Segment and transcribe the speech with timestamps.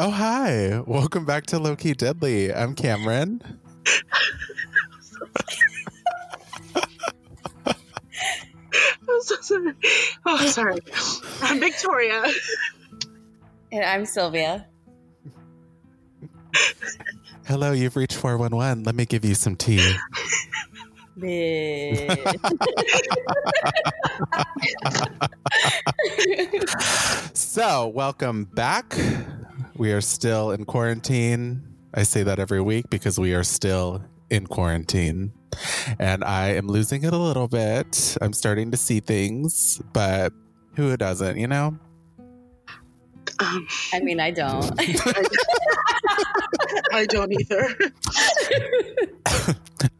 [0.00, 0.08] Hello.
[0.08, 0.80] Oh, hi.
[0.86, 2.54] Welcome back to Low Key Deadly.
[2.54, 3.42] I'm Cameron.
[7.66, 7.74] I'm
[9.20, 9.74] so sorry.
[10.24, 10.78] Oh, sorry.
[11.42, 12.24] I'm Victoria.
[13.72, 14.66] And I'm Sylvia.
[17.46, 18.84] Hello, you've reached 411.
[18.84, 19.96] Let me give you some tea.
[27.34, 28.96] so, welcome back.
[29.80, 31.62] We are still in quarantine.
[31.94, 35.32] I say that every week because we are still in quarantine.
[35.98, 38.18] And I am losing it a little bit.
[38.20, 40.34] I'm starting to see things, but
[40.76, 41.78] who doesn't, you know?
[43.38, 44.70] Um, I mean, I don't.
[46.92, 47.74] I don't either.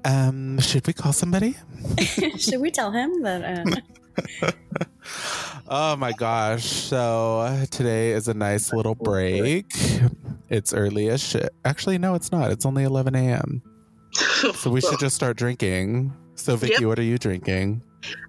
[0.05, 1.57] Um, should we call somebody?
[2.39, 3.45] Should we tell him that?
[3.45, 3.77] Uh,
[5.73, 6.65] Oh my gosh.
[6.65, 9.67] So today is a nice little break.
[10.49, 11.51] It's early as shit.
[11.65, 12.51] Actually, no, it's not.
[12.51, 13.63] It's only 11 a.m.
[14.13, 16.13] So we should just start drinking.
[16.35, 16.83] So, Vicky, Yep.
[16.89, 17.83] what are you drinking?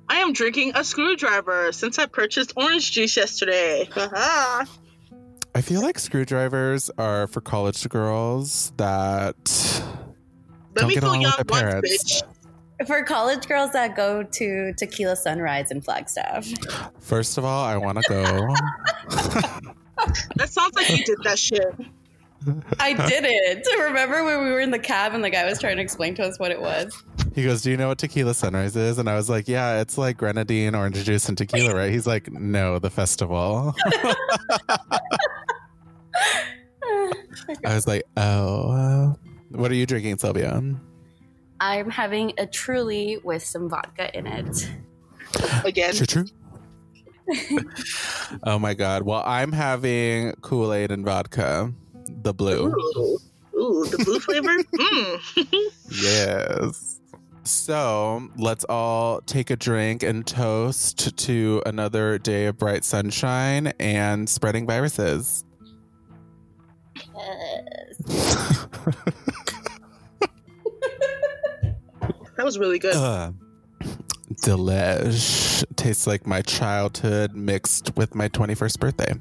[0.09, 3.89] I am drinking a screwdriver since I purchased orange juice yesterday.
[3.95, 9.36] I feel like screwdrivers are for college girls that
[10.76, 12.03] Let Don't me get along with the once, parents.
[12.22, 12.23] bitch.
[12.86, 16.48] For college girls that go to Tequila Sunrise in Flagstaff.
[17.00, 18.56] First of all, I want to go.
[20.36, 21.76] That sounds like you did that shit.
[22.80, 23.68] I did it.
[23.80, 26.23] Remember when we were in the cab and the guy was trying to explain to
[26.23, 27.04] us what it was?
[27.36, 29.95] He goes, "Do you know what tequila sunrise is?" And I was like, "Yeah, it's
[29.95, 33.76] like grenadine, orange juice, and tequila, right?" He's like, "No, the festival."
[37.64, 39.14] I was like, "Oh, uh,
[39.52, 40.64] what are you drinking, Sylvia?"
[41.61, 44.70] I'm having a truly with some vodka in it.
[45.64, 45.94] Again.
[45.94, 46.26] True, true.
[48.44, 49.04] oh my god!
[49.04, 51.72] Well, I'm having Kool Aid and vodka,
[52.10, 52.67] the blue.
[52.67, 53.20] Ooh.
[53.55, 54.58] Ooh, the blue flavor?
[54.58, 55.72] Mm.
[56.02, 56.99] Yes.
[57.44, 64.30] So let's all take a drink and toast to another day of bright sunshine and
[64.30, 65.43] spreading viruses.
[72.42, 72.96] That was really good.
[72.96, 73.36] Ugh.
[74.44, 75.64] Delish.
[75.76, 79.14] Tastes like my childhood mixed with my 21st birthday.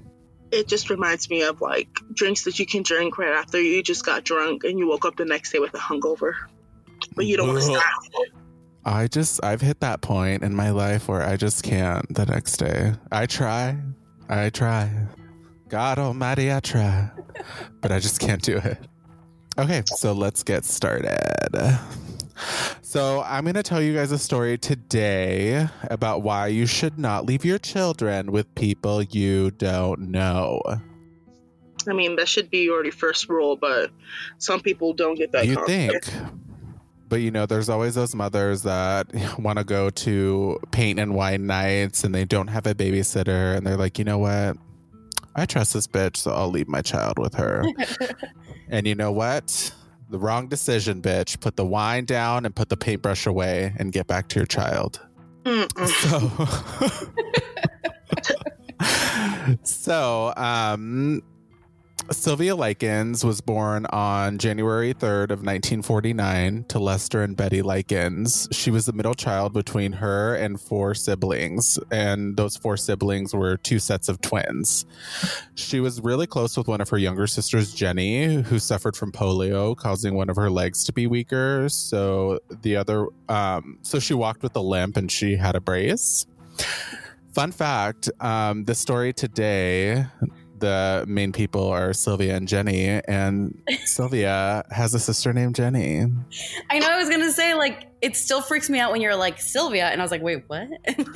[0.51, 4.07] It just reminds me of like drinks that you can drink right after you just
[4.07, 6.33] got drunk and you woke up the next day with a hungover.
[7.15, 7.85] But you don't want to stop.
[8.87, 12.57] I just, I've hit that point in my life where I just can't the next
[12.57, 12.95] day.
[13.13, 13.77] I try.
[14.31, 14.91] I try.
[15.69, 17.11] God almighty, I try.
[17.83, 18.79] But I just can't do it.
[19.59, 21.79] Okay, so let's get started.
[22.83, 27.27] So, I'm going to tell you guys a story today about why you should not
[27.27, 30.61] leave your children with people you don't know.
[31.89, 33.91] I mean, that should be your first rule, but
[34.39, 35.47] some people don't get that.
[35.47, 36.07] you concept.
[36.07, 36.31] think.
[37.09, 39.09] But you know, there's always those mothers that
[39.39, 43.67] want to go to paint and wine nights and they don't have a babysitter and
[43.67, 44.57] they're like, you know what?
[45.35, 47.65] I trust this bitch, so I'll leave my child with her.
[48.69, 49.73] and you know what?
[50.11, 51.39] The wrong decision, bitch.
[51.39, 55.01] Put the wine down and put the paintbrush away and get back to your child.
[55.45, 57.07] Mm-mm.
[59.63, 61.23] So, so um,
[62.13, 68.49] Sylvia Likens was born on January 3rd of 1949 to Lester and Betty Likens.
[68.51, 73.57] She was the middle child between her and four siblings, and those four siblings were
[73.59, 74.87] two sets of twins.
[75.55, 79.77] She was really close with one of her younger sisters, Jenny, who suffered from polio,
[79.77, 81.69] causing one of her legs to be weaker.
[81.69, 86.27] So the other, um, so she walked with a limp and she had a brace.
[87.33, 90.07] Fun fact um, the story today,
[90.61, 96.07] the main people are Sylvia and Jenny, and Sylvia has a sister named Jenny.
[96.71, 99.41] I know I was gonna say like it still freaks me out when you're like
[99.41, 100.69] Sylvia, and I was like, wait, what?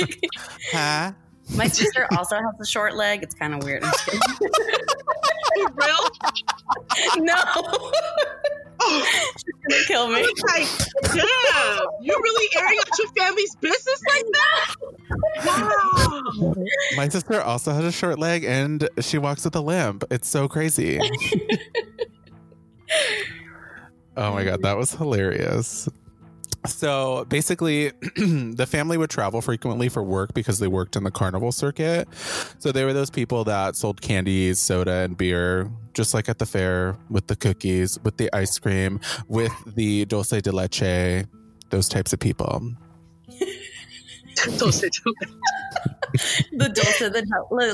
[0.73, 1.13] Huh?
[1.55, 3.23] My sister also has a short leg.
[3.23, 3.85] It's kind of weird.
[5.75, 5.99] Real?
[7.19, 7.35] no,
[8.87, 10.23] Oh, she's gonna kill me.
[10.23, 10.69] Like,
[11.05, 14.75] damn, you're really airing out your family's business like that?
[15.47, 16.55] Wow.
[16.97, 20.05] My sister also has a short leg and she walks with a limp.
[20.11, 21.01] It's so crazy.
[24.17, 25.89] oh my God, that was hilarious.
[26.67, 31.53] So basically, the family would travel frequently for work because they worked in the carnival
[31.53, 32.09] circuit.
[32.59, 36.47] So they were those people that sold candies, soda, and beer, just like at the
[36.47, 41.27] fair with the cookies, with the ice cream, with the dulce de leche,
[41.71, 42.73] those types of people.
[44.59, 44.89] Don't say
[46.53, 47.23] the dulce de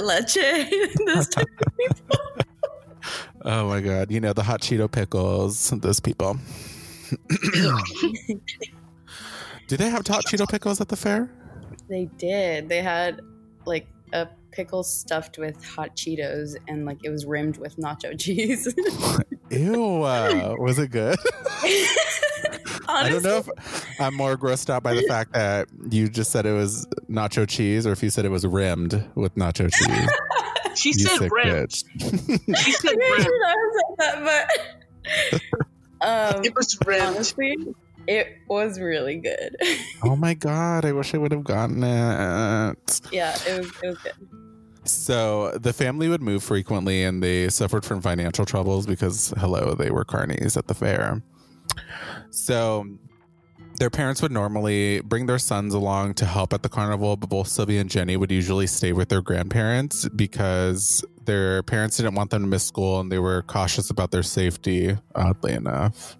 [0.02, 0.96] leche.
[1.06, 2.18] Those type of people.
[3.42, 6.36] Oh my god, you know the hot Cheeto pickles, those people.
[9.70, 11.30] Do they have hot Cheeto pickles at the fair?
[11.88, 12.68] They did.
[12.68, 13.20] They had
[13.66, 18.66] like a pickle stuffed with hot Cheetos and like it was rimmed with nacho cheese.
[19.50, 21.16] Ew, uh, was it good?
[22.88, 26.46] I don't know if I'm more grossed out by the fact that you just said
[26.46, 30.10] it was nacho cheese or if you said it was rimmed with nacho cheese.
[30.74, 31.46] She You said sick rim.
[31.46, 31.84] bitch.
[32.64, 33.40] She said I'm pretty rim.
[33.46, 33.54] I
[34.00, 35.40] said that,
[36.00, 37.06] but um, It was rimmed.
[37.06, 37.56] honestly,
[38.06, 39.56] it was really good.
[40.02, 43.00] oh my god, I wish I would have gotten it.
[43.12, 44.14] yeah, it was it was good.
[44.84, 49.90] So the family would move frequently and they suffered from financial troubles because, hello, they
[49.90, 51.22] were carnies at the fair.
[52.30, 52.86] So
[53.78, 57.48] their parents would normally bring their sons along to help at the carnival, but both
[57.48, 62.42] Sylvia and Jenny would usually stay with their grandparents because their parents didn't want them
[62.42, 66.18] to miss school and they were cautious about their safety, oddly enough.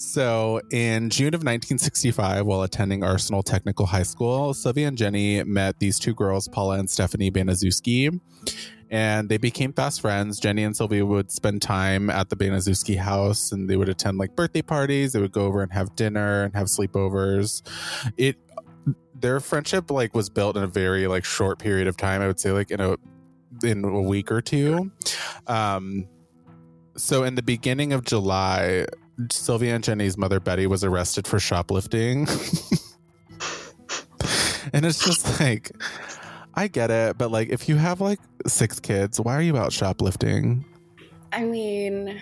[0.00, 5.80] So, in June of 1965, while attending Arsenal Technical High School, Sylvia and Jenny met
[5.80, 8.20] these two girls, Paula and Stephanie Baniszewski,
[8.90, 10.38] and they became fast friends.
[10.38, 14.36] Jenny and Sylvia would spend time at the Baniszewski house and they would attend like
[14.36, 15.14] birthday parties.
[15.14, 17.62] They would go over and have dinner and have sleepovers.
[18.16, 18.36] It
[19.20, 22.22] their friendship like was built in a very like short period of time.
[22.22, 22.96] I would say like in a
[23.64, 24.92] in a week or two.
[25.48, 26.06] Um
[26.96, 28.86] so in the beginning of July,
[29.30, 32.28] Sylvia and Jenny's mother Betty was arrested for shoplifting.
[34.72, 35.70] and it's just like
[36.54, 39.72] I get it, but like if you have like six kids, why are you out
[39.72, 40.64] shoplifting?
[41.32, 42.20] I mean,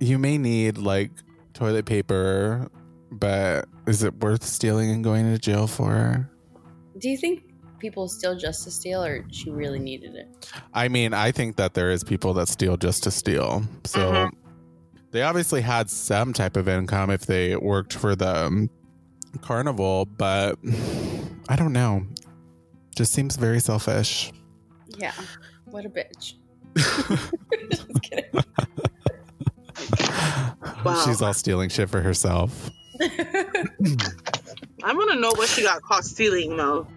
[0.00, 1.10] You may need like
[1.54, 2.68] toilet paper,
[3.10, 6.30] but is it worth stealing and going to jail for?
[6.98, 7.42] do you think
[7.80, 10.48] people steal just to steal, or she really needed it?
[10.72, 13.64] I mean, I think that there is people that steal just to steal.
[13.84, 14.30] So Mhm.
[15.14, 18.68] They obviously had some type of income if they worked for the um,
[19.42, 20.58] carnival, but
[21.48, 22.04] I don't know.
[22.96, 24.32] Just seems very selfish.
[24.98, 25.12] Yeah,
[25.66, 26.34] what a bitch.
[27.70, 28.42] Just kidding.
[30.84, 31.04] Wow.
[31.04, 32.68] She's all stealing shit for herself.
[33.00, 33.62] I
[34.82, 36.88] want to know what she got caught stealing though.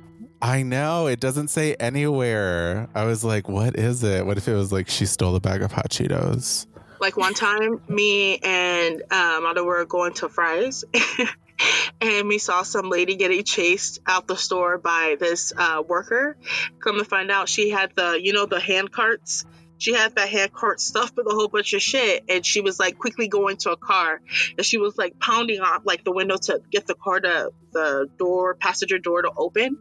[0.41, 2.89] I know it doesn't say anywhere.
[2.95, 4.25] I was like, "What is it?
[4.25, 6.65] What if it was like she stole a bag of hot Cheetos?"
[6.99, 10.83] Like one time, me and mother were going to Fry's,
[12.01, 16.37] and we saw some lady getting chased out the store by this uh, worker.
[16.79, 19.45] Come to find out, she had the you know the hand carts.
[19.79, 22.79] She had that hand cart stuffed with a whole bunch of shit, and she was
[22.79, 24.21] like quickly going to a car,
[24.57, 28.09] and she was like pounding on like the window to get the car to the
[28.17, 29.77] door, passenger door to open.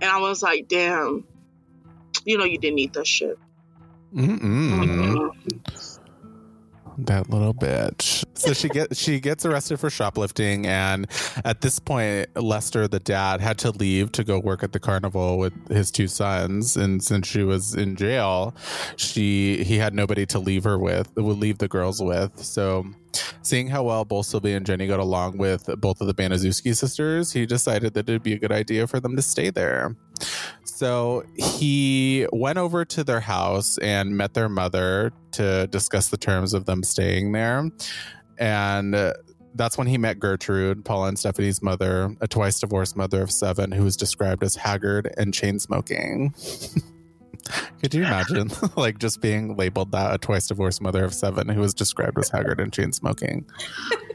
[0.00, 1.24] And I was like, damn,
[2.24, 3.38] you know you didn't need that shit.
[4.14, 4.71] Mm-mm.
[7.06, 8.24] That little bitch.
[8.34, 11.06] So she gets she gets arrested for shoplifting, and
[11.44, 15.38] at this point, Lester, the dad, had to leave to go work at the carnival
[15.38, 16.76] with his two sons.
[16.76, 18.54] And since she was in jail,
[18.96, 22.38] she he had nobody to leave her with, would leave the girls with.
[22.38, 22.86] So,
[23.42, 27.32] seeing how well both Sylvia and Jenny got along with both of the Baniszewski sisters,
[27.32, 29.96] he decided that it'd be a good idea for them to stay there.
[30.64, 36.54] So he went over to their house and met their mother to discuss the terms
[36.54, 37.70] of them staying there.
[38.38, 39.12] And uh,
[39.54, 43.70] that's when he met Gertrude, Paula and Stephanie's mother, a twice divorced mother of seven
[43.70, 46.34] who was described as haggard and chain smoking.
[47.80, 51.60] Could you imagine, like, just being labeled that a twice divorced mother of seven who
[51.60, 53.44] was described as haggard and chain smoking?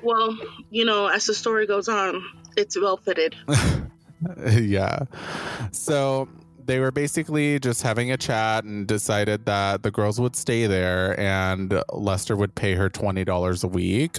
[0.01, 0.37] Well,
[0.69, 2.23] you know, as the story goes on,
[2.55, 3.35] it's well fitted.
[4.59, 5.00] yeah.
[5.71, 6.27] So
[6.65, 11.17] they were basically just having a chat and decided that the girls would stay there
[11.19, 14.17] and Lester would pay her $20 a week.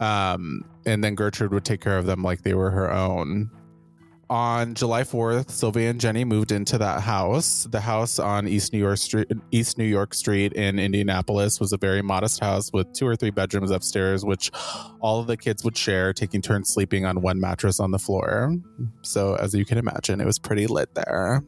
[0.00, 3.50] Um, and then Gertrude would take care of them like they were her own.
[4.30, 7.66] On July 4th, Sylvia and Jenny moved into that house.
[7.70, 11.78] The house on East New York Street, East New York Street in Indianapolis was a
[11.78, 14.50] very modest house with two or three bedrooms upstairs, which
[15.00, 18.54] all of the kids would share, taking turns sleeping on one mattress on the floor.
[19.00, 21.42] So, as you can imagine, it was pretty lit there.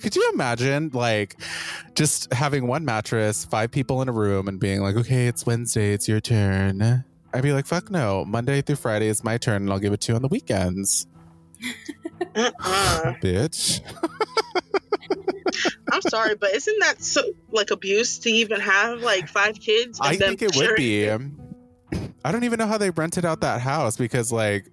[0.00, 1.34] Could you imagine, like,
[1.96, 5.94] just having one mattress, five people in a room, and being like, okay, it's Wednesday,
[5.94, 7.04] it's your turn?
[7.34, 8.24] I'd be like, fuck no.
[8.24, 11.06] Monday through Friday is my turn, and I'll give it to you on the weekends,
[12.34, 13.14] Uh-uh.
[13.22, 13.80] bitch.
[15.92, 19.98] I'm sorry, but isn't that so like abuse to even have like five kids?
[20.00, 21.10] I think it would be.
[21.10, 24.66] I don't even know how they rented out that house because, like,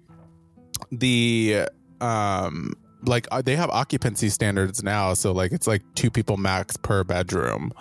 [0.90, 1.68] the
[2.00, 2.74] um
[3.06, 7.04] like uh, they have occupancy standards now, so like it's like two people max per
[7.04, 7.72] bedroom.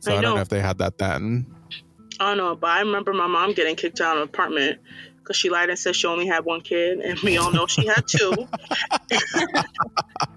[0.00, 1.46] So I I, don't know if they had that then.
[2.18, 4.80] I don't know, but I remember my mom getting kicked out of an apartment
[5.30, 7.86] because she lied and said she only had one kid, and we all know she
[7.86, 8.32] had two.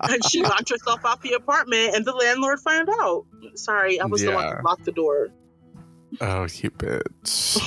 [0.04, 3.26] and she locked herself out the apartment, and the landlord found out.
[3.56, 5.30] Sorry, I was the one who locked the door.
[6.22, 7.58] Oh, you bitch.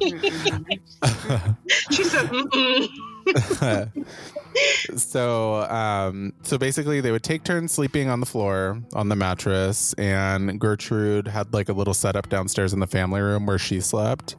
[1.90, 2.88] She said, Mm-mm.
[4.96, 9.92] so um so basically they would take turns sleeping on the floor on the mattress
[9.94, 14.36] and gertrude had like a little setup downstairs in the family room where she slept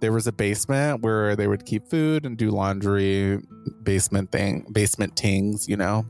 [0.00, 3.40] there was a basement where they would keep food and do laundry
[3.82, 6.04] basement thing basement tings you know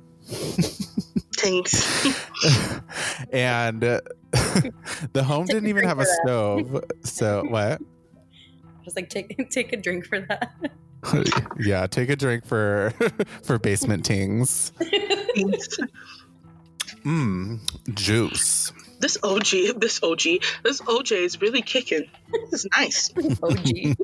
[1.37, 2.07] tings
[3.33, 4.01] and uh,
[5.13, 6.21] the home didn't even have a that.
[6.23, 7.81] stove so what
[8.85, 10.53] Just like take take a drink for that.
[11.61, 12.93] yeah take a drink for
[13.43, 14.73] for basement tings
[15.35, 15.79] Thanks.
[17.05, 17.59] Mmm,
[17.95, 20.23] juice This OG, this OG,
[20.63, 22.05] this OJ is really kicking.
[22.51, 23.11] This is nice.
[23.43, 23.97] OG.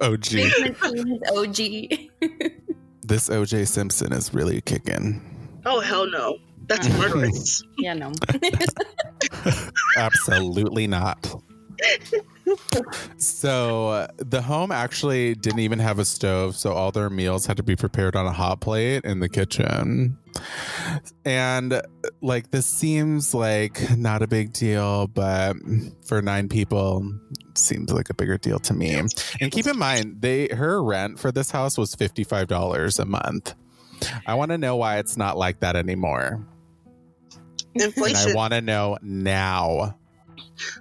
[0.00, 1.58] og Basement Teens OG.
[3.08, 5.20] this oj simpson is really kicking
[5.66, 7.62] Oh hell no, that's murderous.
[7.78, 8.12] yeah, no.
[9.98, 11.18] Absolutely not.
[13.16, 17.56] So uh, the home actually didn't even have a stove, so all their meals had
[17.56, 20.18] to be prepared on a hot plate in the kitchen.
[21.24, 21.80] And
[22.20, 25.56] like this seems like not a big deal, but
[26.06, 27.10] for nine people,
[27.54, 28.94] seems like a bigger deal to me.
[29.40, 33.04] And keep in mind, they her rent for this house was fifty five dollars a
[33.04, 33.54] month.
[34.26, 36.46] I want to know why it's not like that anymore.
[37.74, 39.96] And I want to know now.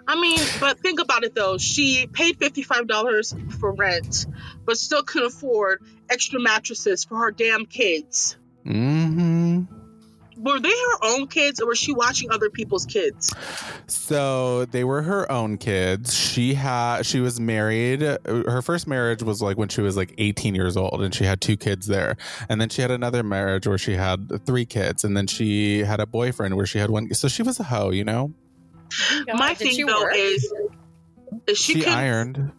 [0.08, 1.58] I mean, but think about it though.
[1.58, 4.26] She paid fifty five dollars for rent,
[4.66, 8.38] but still couldn't afford extra mattresses for her damn kids.
[8.66, 9.64] Mm-hmm.
[10.38, 13.34] Were they her own kids, or was she watching other people's kids?
[13.88, 16.14] So they were her own kids.
[16.14, 18.02] She had she was married.
[18.02, 21.40] Her first marriage was like when she was like 18 years old, and she had
[21.40, 22.18] two kids there.
[22.50, 26.02] And then she had another marriage where she had three kids, and then she had
[26.02, 27.14] a boyfriend where she had one.
[27.14, 28.34] So she was a hoe, you know.
[29.34, 30.14] My Did thing though work?
[30.16, 30.54] is,
[31.48, 32.52] is she, She, could, ironed.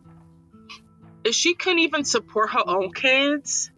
[1.25, 3.71] if she couldn't even support her own kids.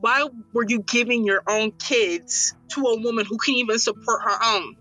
[0.00, 4.38] Why were you giving your own kids to a woman who can't even support her
[4.42, 4.76] own?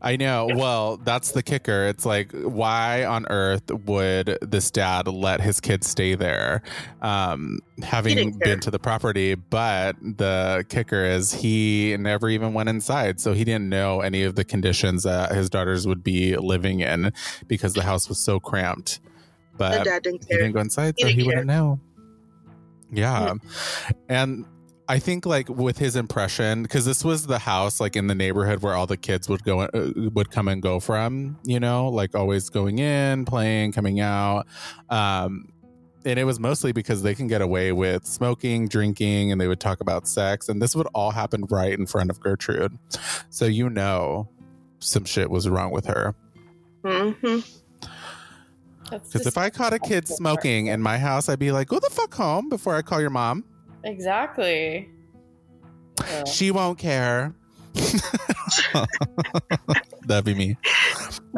[0.00, 0.48] I know.
[0.54, 1.86] Well, that's the kicker.
[1.86, 6.62] It's like, why on earth would this dad let his kids stay there,
[7.02, 8.38] um, having care.
[8.40, 9.34] been to the property?
[9.34, 14.36] But the kicker is he never even went inside, so he didn't know any of
[14.36, 17.12] the conditions that his daughters would be living in
[17.48, 19.00] because the house was so cramped.
[19.52, 21.80] The But dad didn't he didn't go inside, He so he didn't wouldn't know.
[22.92, 23.34] Yeah.
[24.08, 24.46] And
[24.90, 28.62] I think like with his impression, because this was the house like in the neighborhood
[28.62, 32.14] where all the kids would go, uh, would come and go from, you know, like
[32.14, 34.46] always going in, playing, coming out.
[34.88, 35.52] Um,
[36.06, 39.60] and it was mostly because they can get away with smoking, drinking, and they would
[39.60, 40.48] talk about sex.
[40.48, 42.78] And this would all happen right in front of Gertrude.
[43.28, 44.30] So, you know,
[44.78, 46.14] some shit was wrong with her.
[46.82, 47.40] hmm
[48.90, 51.78] That's Because if I caught a kid smoking in my house, I'd be like, go
[51.78, 53.44] the fuck home before I call your mom.
[53.84, 54.88] Exactly.
[56.00, 56.24] Yeah.
[56.24, 57.34] She won't care.
[60.06, 60.56] That'd be me.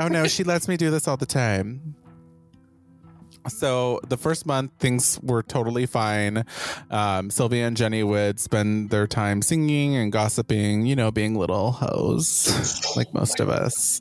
[0.01, 1.95] Oh no, she lets me do this all the time.
[3.49, 6.45] So the first month, things were totally fine.
[6.91, 11.73] Um, Sylvia and Jenny would spend their time singing and gossiping, you know, being little
[11.73, 14.01] hoes, like most of us.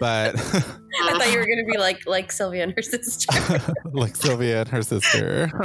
[0.00, 3.74] But I thought you were gonna be like like Sylvia and her sister.
[3.92, 5.50] like Sylvia and her sister.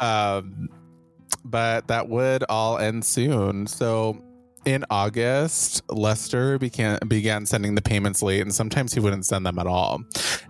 [0.00, 0.68] um,
[1.44, 3.66] but that would all end soon.
[3.66, 4.22] So
[4.66, 9.58] in August, Lester began began sending the payments late, and sometimes he wouldn't send them
[9.58, 10.02] at all.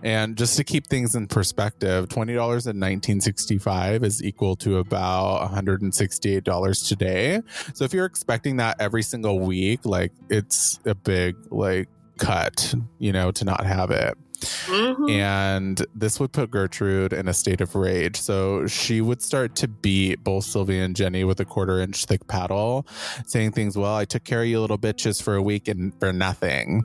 [0.03, 4.55] And just to keep things in perspective, twenty dollars in nineteen sixty five is equal
[4.57, 7.41] to about one hundred and sixty eight dollars today.
[7.73, 13.11] So if you're expecting that every single week, like it's a big like cut, you
[13.11, 14.17] know, to not have it.
[14.47, 18.19] Hmm And this would put Gertrude in a state of rage.
[18.19, 22.27] So she would start to beat both Sylvia and Jenny with a quarter inch thick
[22.27, 22.85] paddle,
[23.25, 26.11] saying things, Well, I took care of you little bitches for a week and for
[26.13, 26.83] nothing.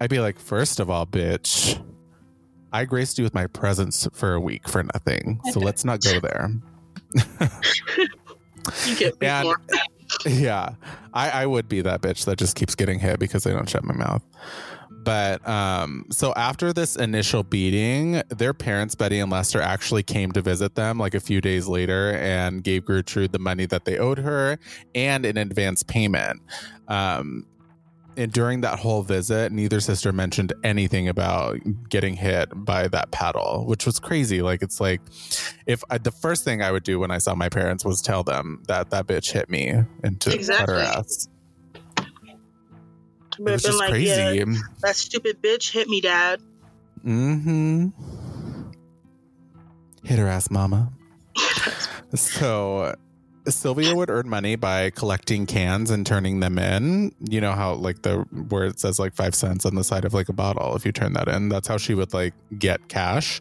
[0.00, 1.82] I'd be like, First of all, bitch,
[2.72, 5.40] I graced you with my presence for a week for nothing.
[5.52, 6.50] So let's not go there.
[8.86, 9.56] You get me And- more.
[10.26, 10.70] yeah,
[11.12, 13.84] I, I would be that bitch that just keeps getting hit because I don't shut
[13.84, 14.22] my mouth.
[15.04, 20.40] But um, so after this initial beating, their parents, Betty and Lester, actually came to
[20.42, 24.18] visit them like a few days later and gave Gertrude the money that they owed
[24.18, 24.58] her
[24.94, 26.40] and an advance payment.
[26.88, 27.46] Um,
[28.16, 31.58] and during that whole visit, neither sister mentioned anything about
[31.88, 34.40] getting hit by that paddle, which was crazy.
[34.40, 35.00] Like, it's like
[35.66, 38.22] if I, the first thing I would do when I saw my parents was tell
[38.22, 39.68] them that that bitch hit me
[40.04, 40.74] and to cut Exactly.
[40.76, 41.28] her ass.
[43.38, 44.38] It Would have been like, crazy.
[44.38, 44.44] yeah,
[44.82, 46.40] that stupid bitch hit me, dad.
[47.04, 47.88] Mm-hmm.
[50.04, 50.92] Hit her ass, mama.
[52.14, 52.94] so
[53.46, 57.12] Sylvia would earn money by collecting cans and turning them in.
[57.28, 60.14] You know how like the where it says like five cents on the side of
[60.14, 60.76] like a bottle.
[60.76, 63.40] If you turn that in, that's how she would like get cash.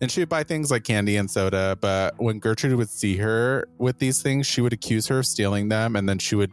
[0.00, 1.76] And she would buy things like candy and soda.
[1.80, 5.68] But when Gertrude would see her with these things, she would accuse her of stealing
[5.68, 6.52] them, and then she would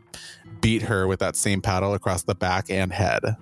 [0.62, 3.36] beat her with that same paddle across the back and head.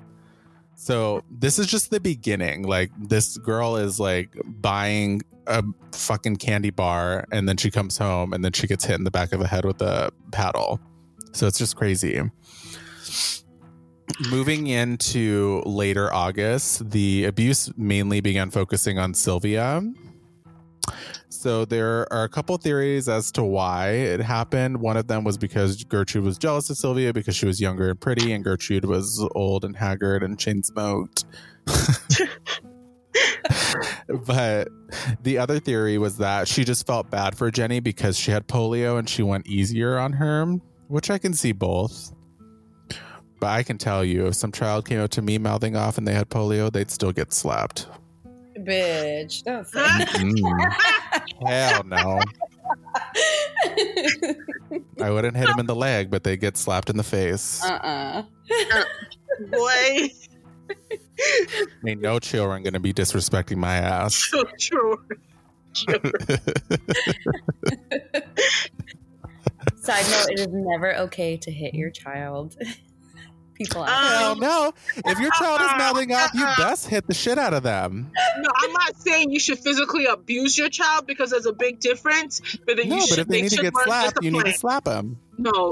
[0.76, 2.64] So this is just the beginning.
[2.64, 8.34] Like this girl is like buying a fucking candy bar and then she comes home
[8.34, 10.80] and then she gets hit in the back of the head with a paddle.
[11.32, 12.22] So it's just crazy.
[14.30, 19.82] Moving into later August, the abuse mainly began focusing on Sylvia.
[21.38, 24.82] So there are a couple theories as to why it happened.
[24.82, 28.00] One of them was because Gertrude was jealous of Sylvia because she was younger and
[28.00, 31.26] pretty, and Gertrude was old and haggard and chain smoked.
[34.26, 34.68] but
[35.22, 38.98] the other theory was that she just felt bad for Jenny because she had polio
[38.98, 42.14] and she went easier on her, which I can see both.
[43.40, 46.08] But I can tell you, if some child came up to me mouthing off and
[46.08, 47.86] they had polio, they'd still get slapped.
[48.58, 50.72] Bitch, don't say Mm,
[51.46, 52.24] hell no.
[55.02, 57.64] I wouldn't hit him in the leg, but they get slapped in the face.
[57.64, 58.24] uh-uh.
[59.52, 60.10] Boy,
[61.86, 64.16] Ain't no children gonna be disrespecting my ass.
[64.16, 64.98] so true.
[69.76, 72.56] Side note, it is never okay to hit your child.
[73.58, 74.20] People Um, ask.
[74.20, 74.74] Hell no.
[75.06, 78.12] If your child is mouthing off, you best hit the shit out of them.
[78.40, 82.42] No, I'm not saying you should physically abuse your child because there's a big difference.
[82.66, 84.46] But then No, you but should, if they need to get learn slapped, you need
[84.46, 85.18] to slap them.
[85.40, 85.72] No,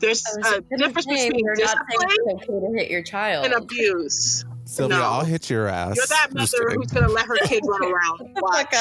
[0.00, 2.08] there's a difference say, between we're not saying discipline
[2.40, 3.44] it's okay to hit your child.
[3.46, 4.44] and abuse.
[4.64, 5.04] Sylvia, No.
[5.04, 5.94] I'll hit your ass.
[5.96, 8.36] You're that mother who's gonna let her kid run around.
[8.36, 8.74] Watch.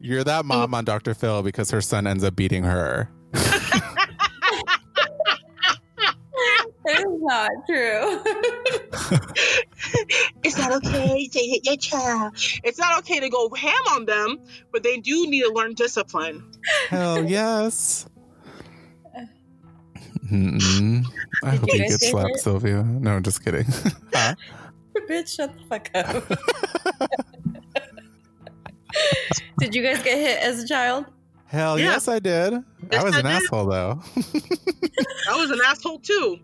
[0.00, 1.14] You're that mom on Dr.
[1.14, 3.08] Phil because her son ends up beating her.
[6.84, 8.20] That is not true.
[10.42, 12.34] It's not okay to hit your child.
[12.62, 14.38] It's not okay to go ham on them,
[14.72, 16.42] but they do need to learn discipline.
[16.88, 18.06] Hell yes.
[20.30, 21.04] Mm-mm.
[21.44, 22.40] I Did hope you you get get slapped, hit?
[22.40, 22.82] Sylvia.
[22.82, 23.66] No, I'm just kidding.
[24.14, 24.34] Huh?
[25.08, 26.24] Bitch, shut the fuck up.
[29.58, 31.06] Did you guys get hit as a child?
[31.46, 31.86] Hell Yeah.
[31.86, 32.62] yes, I did.
[32.92, 33.32] Yes, I was I an did.
[33.32, 34.00] asshole though.
[35.30, 36.38] I was an asshole too.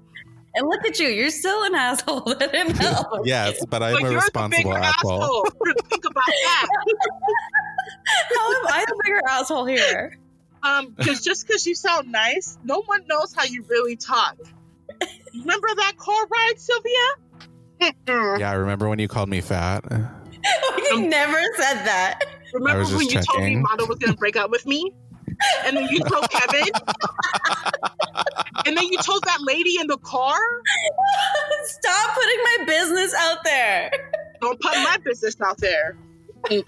[0.55, 2.21] And look at you, you're still an asshole.
[2.39, 3.07] That didn't help.
[3.25, 5.23] yes, but I'm but a you're responsible the bigger asshole.
[5.23, 5.45] asshole.
[5.91, 6.67] Think about that.
[8.37, 10.19] How am I the bigger asshole here?
[10.63, 14.37] Um, because just because you sound nice, no one knows how you really talk.
[15.33, 17.95] Remember that car ride, Sylvia?
[18.41, 19.85] Yeah, I remember when you called me fat.
[20.91, 22.21] you never said that.
[22.53, 23.63] Remember when just you told me checking.
[23.63, 24.93] Mado was gonna break up with me?
[25.65, 26.69] And then you told Kevin?
[28.67, 30.39] and then you told that lady in the car?
[31.65, 33.91] Stop putting my business out there.
[34.41, 35.97] Don't put my business out there.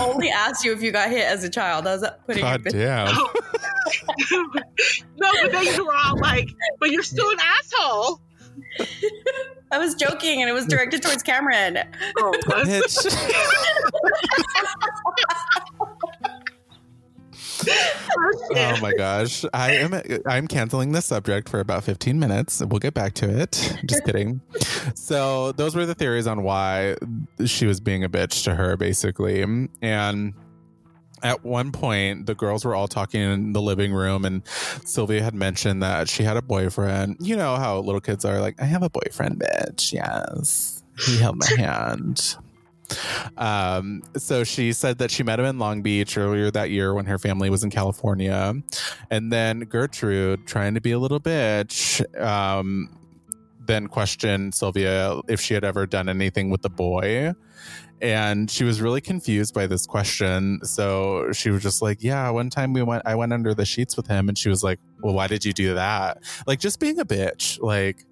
[0.00, 1.86] Only asked you if you got hit as a child.
[1.86, 2.84] I was putting your God business.
[2.84, 3.16] damn.
[5.16, 8.20] no, but then you were all like, but you're still an asshole.
[9.74, 11.78] I was joking and it was directed towards Cameron.
[12.18, 12.32] Oh.
[12.46, 12.94] Bitch.
[18.54, 19.44] Oh my gosh.
[19.52, 22.62] I am I'm canceling this subject for about 15 minutes.
[22.64, 23.76] We'll get back to it.
[23.84, 24.40] Just kidding.
[24.94, 26.94] So those were the theories on why
[27.44, 29.44] she was being a bitch to her basically.
[29.82, 30.34] And
[31.24, 34.42] at one point the girls were all talking in the living room and
[34.84, 37.16] Sylvia had mentioned that she had a boyfriend.
[37.18, 39.92] You know how little kids are like, I have a boyfriend, bitch.
[39.92, 40.82] Yes.
[41.06, 42.36] He held my hand.
[43.38, 47.06] Um, so she said that she met him in Long Beach earlier that year when
[47.06, 48.54] her family was in California.
[49.10, 52.96] And then Gertrude, trying to be a little bitch, um,
[53.66, 57.32] then questioned Sylvia if she had ever done anything with the boy.
[58.04, 60.60] And she was really confused by this question.
[60.62, 63.96] So she was just like, Yeah, one time we went I went under the sheets
[63.96, 66.22] with him and she was like, Well, why did you do that?
[66.46, 67.58] Like just being a bitch.
[67.62, 68.04] Like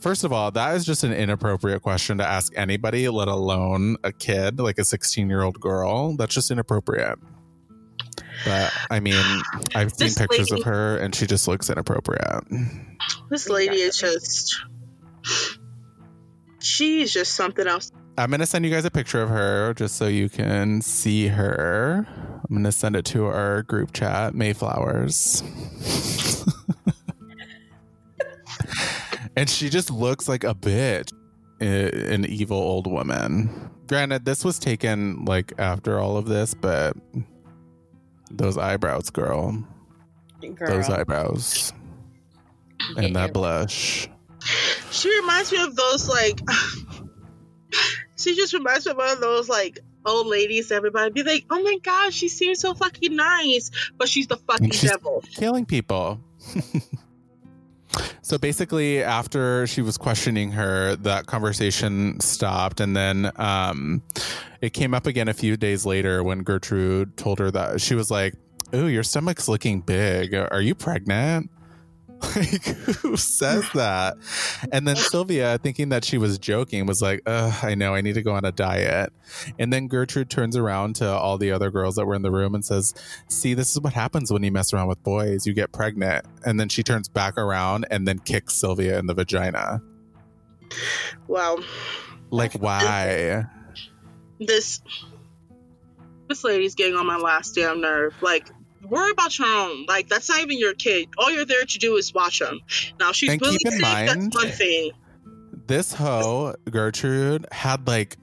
[0.00, 4.10] First of all, that is just an inappropriate question to ask anybody, let alone a
[4.12, 6.16] kid, like a 16 year old girl.
[6.16, 7.18] That's just inappropriate.
[8.46, 9.22] But I mean,
[9.74, 12.44] I've seen This pictures lady- of her and she just looks inappropriate.
[13.28, 14.62] This lady is just.
[16.58, 17.92] She's just something else.
[18.16, 21.26] I'm going to send you guys a picture of her just so you can see
[21.28, 22.06] her.
[22.08, 25.42] I'm going to send it to our group chat, Mayflowers.
[29.36, 31.12] and she just looks like a bitch,
[31.60, 33.70] a- an evil old woman.
[33.88, 36.96] Granted, this was taken like after all of this, but
[38.30, 39.62] those eyebrows, girl.
[40.54, 40.68] Girl.
[40.68, 41.72] Those eyebrows.
[42.96, 44.08] And that blush.
[44.90, 46.40] She reminds me of those like.
[48.24, 50.72] She just reminds me of one of those like old ladies.
[50.72, 54.70] Everybody be like, "Oh my god, she seems so fucking nice," but she's the fucking
[54.70, 55.22] she's- devil.
[55.32, 56.20] killing people.
[58.22, 62.80] so basically, after she was questioning her, that conversation stopped.
[62.80, 64.02] And then um,
[64.60, 68.10] it came up again a few days later when Gertrude told her that she was
[68.10, 68.34] like,
[68.74, 70.34] Ooh, your stomach's looking big.
[70.34, 71.50] Are you pregnant?
[72.36, 72.64] Like,
[73.02, 74.16] who says that?
[74.72, 78.14] And then Sylvia, thinking that she was joking, was like, Ugh, I know, I need
[78.14, 79.12] to go on a diet.
[79.58, 82.54] And then Gertrude turns around to all the other girls that were in the room
[82.54, 82.94] and says,
[83.28, 85.46] See, this is what happens when you mess around with boys.
[85.46, 86.24] You get pregnant.
[86.44, 89.82] And then she turns back around and then kicks Sylvia in the vagina.
[91.28, 91.62] Well,
[92.30, 93.44] Like, why?
[94.40, 94.80] this
[96.28, 98.14] this lady's getting on my last damn nerve.
[98.22, 98.48] Like,
[98.88, 99.86] worry about your own.
[99.86, 101.08] Like, that's not even your kid.
[101.18, 102.60] All you're there to do is watch them.
[103.00, 103.82] Now, she's And really keep sick.
[103.82, 104.90] mind- that's one thing.
[105.66, 108.16] This hoe, Gertrude, had like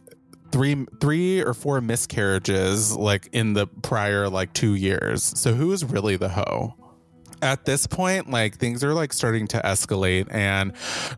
[0.52, 5.24] three three or four miscarriages like in the prior like two years.
[5.24, 6.76] So who is really the hoe?
[7.42, 10.74] At this point, like things are like starting to escalate and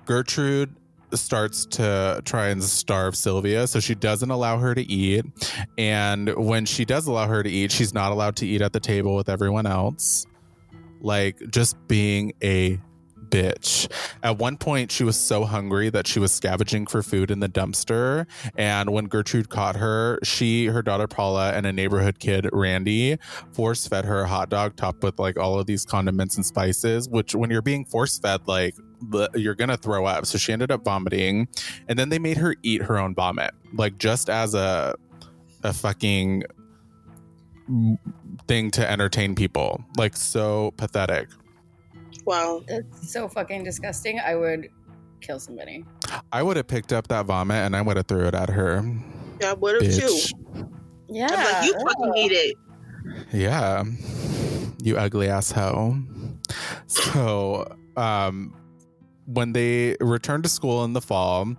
[0.05, 0.73] Gertrude
[1.17, 3.67] starts to try and starve Sylvia.
[3.67, 5.25] So she doesn't allow her to eat.
[5.77, 8.79] And when she does allow her to eat, she's not allowed to eat at the
[8.79, 10.25] table with everyone else.
[11.01, 12.79] Like just being a
[13.33, 13.91] bitch.
[14.21, 17.49] At one point, she was so hungry that she was scavenging for food in the
[17.49, 18.27] dumpster.
[18.57, 23.17] And when Gertrude caught her, she, her daughter Paula, and a neighborhood kid, Randy,
[23.51, 27.09] force fed her a hot dog topped with like all of these condiments and spices,
[27.09, 28.75] which when you're being force fed, like
[29.35, 30.25] you're gonna throw up.
[30.25, 31.47] So she ended up vomiting.
[31.87, 34.95] And then they made her eat her own vomit, like just as a,
[35.63, 36.43] a fucking
[38.47, 39.83] thing to entertain people.
[39.97, 41.29] Like so pathetic.
[42.25, 42.63] Wow.
[42.67, 44.19] That's so fucking disgusting.
[44.19, 44.69] I would
[45.21, 45.85] kill somebody.
[46.31, 48.83] I would have picked up that vomit and I would have threw it at her.
[49.41, 50.19] Yeah, I would have too.
[51.09, 51.27] Yeah.
[51.29, 52.57] I'm like, you fucking eat it.
[53.31, 53.83] Yeah.
[54.81, 55.97] You ugly ass hoe.
[56.87, 58.53] So, um,
[59.25, 61.55] when they returned to school in the fall,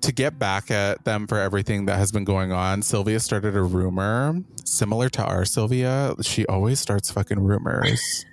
[0.00, 3.62] to get back at them for everything that has been going on, Sylvia started a
[3.62, 6.14] rumor similar to our Sylvia.
[6.22, 8.24] She always starts fucking rumors.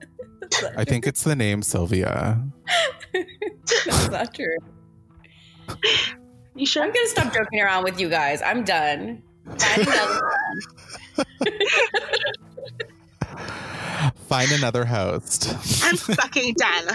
[0.76, 2.42] I think it's the name Sylvia.
[3.84, 4.56] That's not true.
[6.54, 6.84] You sure?
[6.84, 8.40] I'm gonna stop joking around with you guys.
[8.42, 9.22] I'm done.
[9.58, 10.20] Find another
[11.16, 11.34] one.
[14.28, 15.48] Find another host.
[15.84, 16.88] I'm fucking done.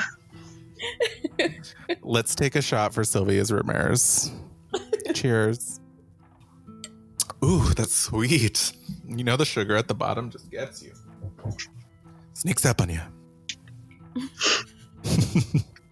[2.02, 4.32] Let's take a shot for Sylvia's rumors.
[5.14, 5.80] Cheers.
[7.44, 8.74] Ooh, that's sweet.
[9.08, 10.94] You know the sugar at the bottom just gets you.
[12.34, 13.02] Sneaks up on you.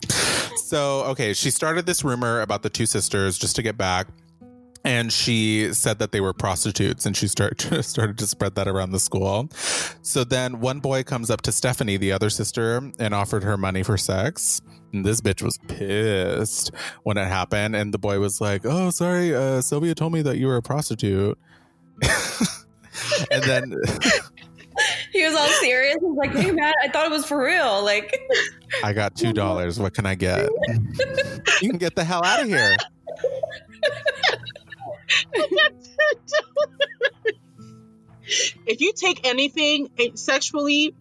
[0.57, 4.07] so, okay, she started this rumor about the two sisters just to get back.
[4.87, 8.91] And she said that they were prostitutes, and she start, started to spread that around
[8.91, 9.49] the school.
[10.01, 13.83] So then one boy comes up to Stephanie, the other sister, and offered her money
[13.83, 14.61] for sex.
[14.93, 16.71] And this bitch was pissed
[17.03, 17.75] when it happened.
[17.75, 20.61] And the boy was like, Oh, sorry, uh, Sylvia told me that you were a
[20.61, 21.37] prostitute.
[23.29, 23.75] and then
[25.11, 25.97] He was all serious.
[25.99, 28.15] He's like, "Hey man, I thought it was for real." Like,
[28.83, 29.79] I got $2.
[29.79, 30.47] What can I get?
[31.61, 32.75] you can get the hell out of here.
[38.65, 40.95] if you take anything sexually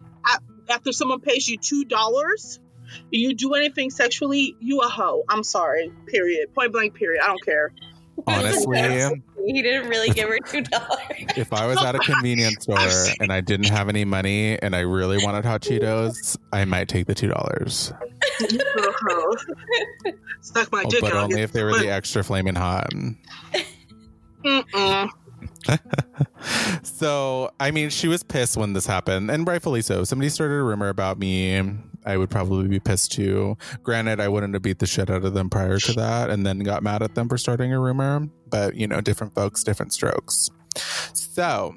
[0.69, 2.59] after someone pays you two dollars,
[3.11, 5.23] you do anything sexually, you a hoe.
[5.29, 5.91] I'm sorry.
[6.07, 6.53] Period.
[6.53, 6.93] Point blank.
[6.93, 7.21] Period.
[7.23, 7.71] I don't care.
[8.19, 8.81] Oh, Honestly,
[9.45, 10.99] he didn't really give her two dollars.
[11.37, 12.79] if I was at a convenience store
[13.19, 17.05] and I didn't have any money and I really wanted hot Cheetos, I might take
[17.05, 17.93] the $2.
[18.51, 20.11] You a hoe.
[20.41, 22.89] Suck my Oh, dick but only if they were the extra flaming hot.
[26.97, 30.03] So, I mean, she was pissed when this happened, and rightfully so.
[30.03, 31.61] Somebody started a rumor about me.
[32.05, 33.57] I would probably be pissed too.
[33.83, 36.59] Granted, I wouldn't have beat the shit out of them prior to that and then
[36.59, 38.27] got mad at them for starting a rumor.
[38.49, 40.49] But, you know, different folks, different strokes.
[41.13, 41.75] So,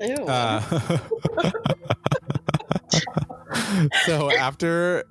[0.00, 0.60] uh,
[4.06, 5.04] so after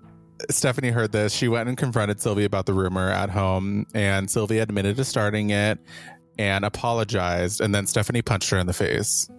[0.49, 4.63] Stephanie heard this, she went and confronted Sylvia about the rumor at home, and Sylvia
[4.63, 5.79] admitted to starting it
[6.39, 7.61] and apologized.
[7.61, 9.29] And then Stephanie punched her in the face.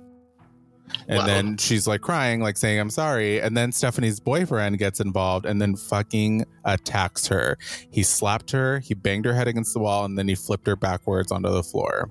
[1.09, 1.27] And Wow.
[1.27, 3.41] then she's like crying, like saying, I'm sorry.
[3.41, 7.59] And then Stephanie's boyfriend gets involved and then fucking attacks her.
[7.91, 10.77] He slapped her, he banged her head against the wall, and then he flipped her
[10.77, 12.11] backwards onto the floor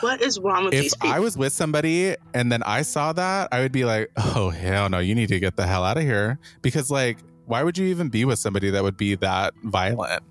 [0.00, 1.10] What is wrong with if these people?
[1.10, 4.50] If I was with somebody and then I saw that, I would be like, oh,
[4.50, 6.38] hell no, you need to get the hell out of here.
[6.62, 10.22] Because, like, why would you even be with somebody that would be that violent?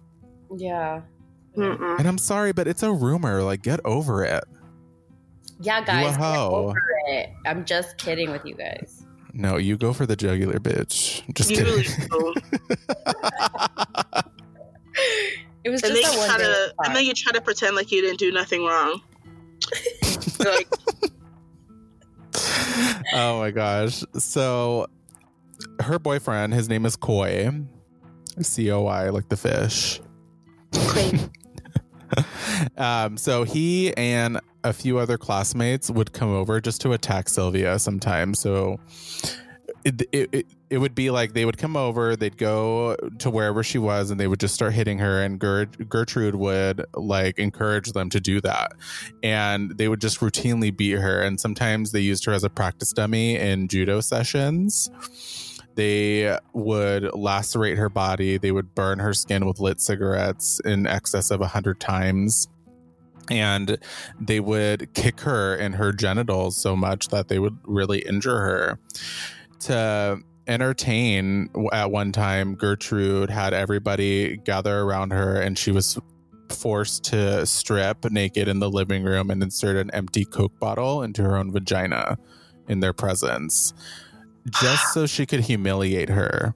[0.55, 1.01] yeah.
[1.57, 1.99] Mm-mm.
[1.99, 3.43] And I'm sorry, but it's a rumor.
[3.43, 4.43] Like, get over it.
[5.59, 6.17] Yeah, guys.
[6.17, 6.73] get over
[7.07, 7.29] it.
[7.45, 9.05] I'm just kidding with you guys.
[9.33, 11.21] No, you go for the jugular, bitch.
[11.33, 12.07] Just You kidding.
[12.11, 12.35] really.
[15.63, 16.45] It was and just then that one day.
[16.45, 18.99] to, and then you try to pretend like you didn't do nothing wrong.
[20.39, 20.67] Like,
[23.13, 24.03] oh my gosh.
[24.17, 24.87] So,
[25.81, 27.51] her boyfriend, his name is Koi,
[28.41, 30.01] C O I, like the fish.
[32.77, 37.79] um, so he and a few other classmates would come over just to attack Sylvia
[37.79, 38.39] sometimes.
[38.39, 38.79] So
[39.83, 43.63] it, it, it, it would be like they would come over, they'd go to wherever
[43.63, 45.21] she was, and they would just start hitting her.
[45.21, 48.73] And Ger- Gertrude would like encourage them to do that.
[49.23, 51.21] And they would just routinely beat her.
[51.21, 54.89] And sometimes they used her as a practice dummy in judo sessions.
[55.75, 58.37] They would lacerate her body.
[58.37, 62.47] They would burn her skin with lit cigarettes in excess of 100 times.
[63.29, 63.77] And
[64.19, 68.79] they would kick her in her genitals so much that they would really injure her.
[69.61, 75.99] To entertain, at one time, Gertrude had everybody gather around her and she was
[76.49, 81.23] forced to strip naked in the living room and insert an empty Coke bottle into
[81.23, 82.17] her own vagina
[82.67, 83.73] in their presence
[84.49, 86.53] just so she could humiliate her.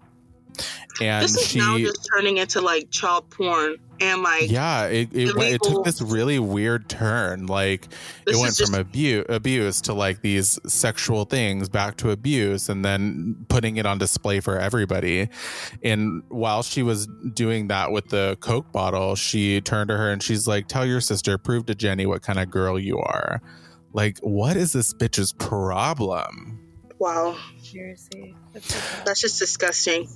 [1.01, 5.09] And this is she, now just turning into like child porn and like yeah, it
[5.13, 7.47] it, went- it took this really weird turn.
[7.47, 7.87] Like
[8.25, 13.45] it went from abuse abuse to like these sexual things back to abuse, and then
[13.49, 15.27] putting it on display for everybody.
[15.83, 20.23] And while she was doing that with the Coke bottle, she turned to her and
[20.23, 23.41] she's like, "Tell your sister, prove to Jenny what kind of girl you are."
[23.91, 26.64] Like, what is this bitch's problem?
[27.05, 28.35] Wow, Seriously.
[28.51, 30.07] That's so that's just disgusting.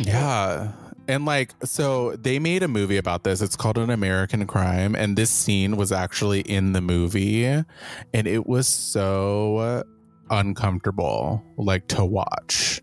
[0.00, 0.72] Yeah.
[1.06, 3.42] And like, so they made a movie about this.
[3.42, 4.94] It's called An American Crime.
[4.94, 7.44] And this scene was actually in the movie.
[7.44, 7.66] And
[8.14, 9.84] it was so
[10.30, 12.80] uncomfortable, like to watch.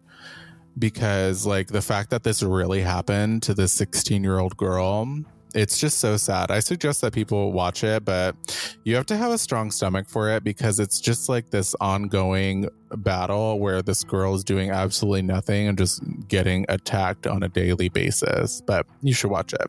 [0.77, 5.07] Because, like, the fact that this really happened to this 16 year old girl,
[5.55, 6.51] it's just so sad.
[6.51, 8.35] I suggest that people watch it, but
[8.83, 12.69] you have to have a strong stomach for it because it's just like this ongoing
[12.97, 17.89] battle where this girl is doing absolutely nothing and just getting attacked on a daily
[17.89, 18.61] basis.
[18.61, 19.67] But you should watch it.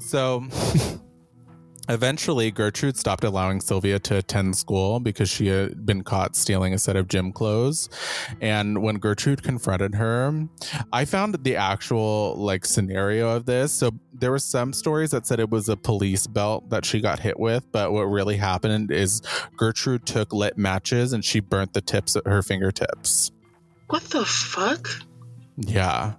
[0.00, 0.46] So
[1.88, 6.78] eventually, Gertrude stopped allowing Sylvia to attend school because she had been caught stealing a
[6.78, 7.88] set of gym clothes.
[8.40, 10.48] And when Gertrude confronted her,
[10.92, 13.72] I found the actual like scenario of this.
[13.72, 17.20] So there were some stories that said it was a police belt that she got
[17.20, 19.22] hit with, but what really happened is
[19.56, 23.30] Gertrude took lit matches and she burnt the tips of her fingertips.
[23.88, 24.88] What the fuck?
[25.56, 26.14] Yeah.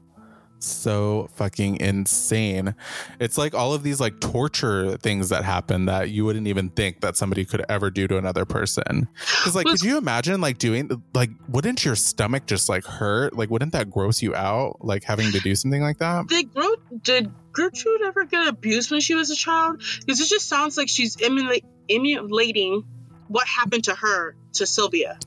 [0.60, 2.76] So fucking insane.
[3.20, 7.02] It's like all of these like torture things that happen that you wouldn't even think
[7.02, 9.08] that somebody could ever do to another person.
[9.44, 13.36] Cuz like could you imagine like doing like wouldn't your stomach just like hurt?
[13.36, 16.28] Like wouldn't that gross you out like having to do something like that?
[16.28, 19.82] Did Gro- did Gertrude ever get abused when she was a child?
[20.00, 22.84] Because it just sounds like she's emula- emulating
[23.30, 25.18] what happened to her to Sylvia.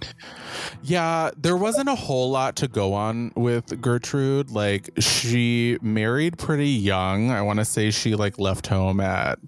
[0.82, 4.50] Yeah, there wasn't a whole lot to go on with Gertrude.
[4.50, 7.30] Like she married pretty young.
[7.30, 9.38] I want to say she like left home at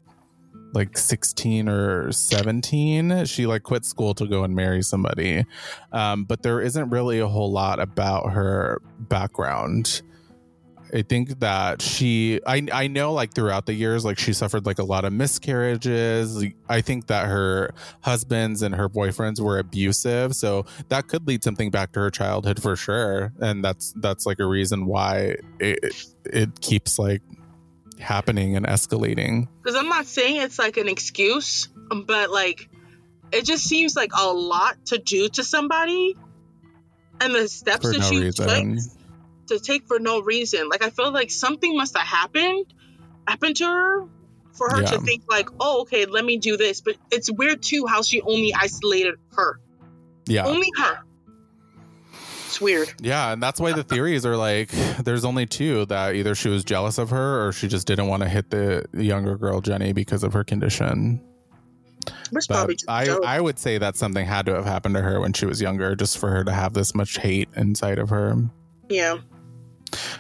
[0.73, 3.27] like 16 or 17.
[3.27, 5.45] She like quit school to go and marry somebody.
[5.93, 10.03] Um, but there isn't really a whole lot about her background.
[10.93, 14.79] I think that she I I know like throughout the years like she suffered like
[14.79, 16.45] a lot of miscarriages.
[16.69, 17.71] I think that her
[18.03, 22.61] husbands and her boyfriends were abusive, so that could lead something back to her childhood
[22.63, 23.33] for sure.
[23.41, 25.95] And that's that's like a reason why it
[26.25, 27.23] it keeps like
[27.99, 29.49] happening and escalating.
[29.63, 31.69] Because I'm not saying it's like an excuse,
[32.07, 32.69] but like
[33.33, 36.17] it just seems like a lot to do to somebody,
[37.21, 38.49] and the steps For that no she reason.
[38.49, 39.04] took
[39.49, 40.69] to take for no reason.
[40.69, 42.67] Like I feel like something must have happened,
[43.27, 44.05] happened to her,
[44.53, 46.81] for her to think like, oh, okay, let me do this.
[46.81, 49.61] But it's weird too how she only isolated her,
[50.27, 50.47] Yeah.
[50.47, 50.99] only her.
[52.47, 52.93] It's weird.
[53.01, 54.69] Yeah, and that's why the theories are like
[55.03, 58.23] there's only two that either she was jealous of her or she just didn't want
[58.23, 61.21] to hit the younger girl Jenny because of her condition.
[62.49, 63.09] But I.
[63.25, 65.97] I would say that something had to have happened to her when she was younger
[65.97, 68.37] just for her to have this much hate inside of her.
[68.89, 69.19] yeah.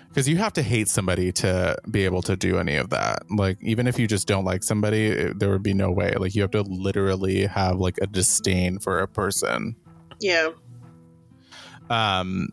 [0.08, 3.22] Because you have to hate somebody to be able to do any of that.
[3.30, 6.14] Like even if you just don't like somebody, it- there would be no way.
[6.18, 9.76] Like you have to literally have like a disdain for a person.
[10.20, 10.50] Yeah.
[11.90, 12.48] Um,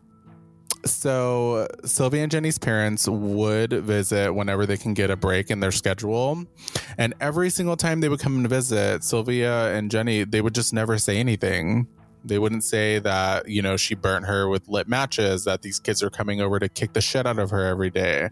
[0.84, 5.70] so Sylvia and Jenny's parents would visit whenever they can get a break in their
[5.70, 6.44] schedule.
[6.98, 10.72] And every single time they would come and visit, Sylvia and Jenny, they would just
[10.72, 11.86] never say anything.
[12.24, 16.02] They wouldn't say that, you know, she burnt her with lit matches, that these kids
[16.02, 18.28] are coming over to kick the shit out of her every day.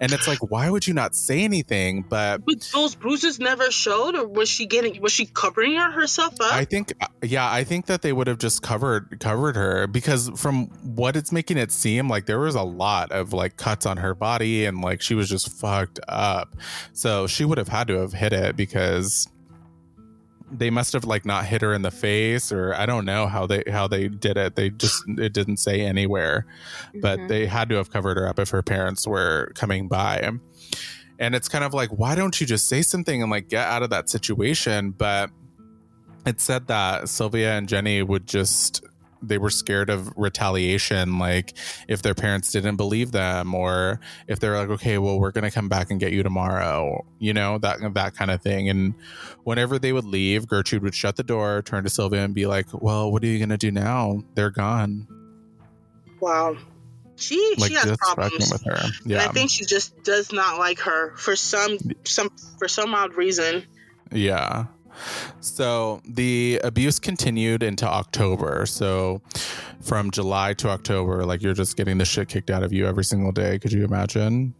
[0.00, 2.04] And it's like, why would you not say anything?
[2.08, 5.00] But But those bruises never showed, or was she getting?
[5.00, 6.52] Was she covering her herself up?
[6.52, 10.66] I think, yeah, I think that they would have just covered covered her because from
[10.94, 14.14] what it's making it seem like there was a lot of like cuts on her
[14.14, 16.56] body and like she was just fucked up.
[16.92, 19.28] So she would have had to have hit it because
[20.50, 23.46] they must have like not hit her in the face or I don't know how
[23.46, 24.56] they how they did it.
[24.56, 26.44] They just it didn't say anywhere
[27.00, 27.28] but Mhm.
[27.28, 30.30] they had to have covered her up if her parents were coming by.
[31.18, 33.82] And it's kind of like, why don't you just say something and like get out
[33.82, 34.90] of that situation?
[34.90, 35.30] But
[36.26, 38.82] it said that Sylvia and Jenny would just
[39.22, 41.54] they were scared of retaliation like
[41.88, 45.50] if their parents didn't believe them or if they're like okay well we're going to
[45.50, 48.94] come back and get you tomorrow you know that that kind of thing and
[49.44, 52.66] whenever they would leave Gertrude would shut the door turn to Sylvia and be like
[52.72, 55.06] well what are you going to do now they're gone
[56.20, 56.56] wow.
[57.16, 58.52] She like she has problems.
[58.52, 58.78] with her.
[58.82, 62.94] And Yeah, I think she just does not like her for some some for some
[62.94, 63.64] odd reason.
[64.10, 64.66] yeah.
[65.40, 68.66] So the abuse continued into October.
[68.66, 69.22] So
[69.80, 73.04] from July to October, like you're just getting the shit kicked out of you every
[73.04, 73.58] single day.
[73.58, 74.54] Could you imagine?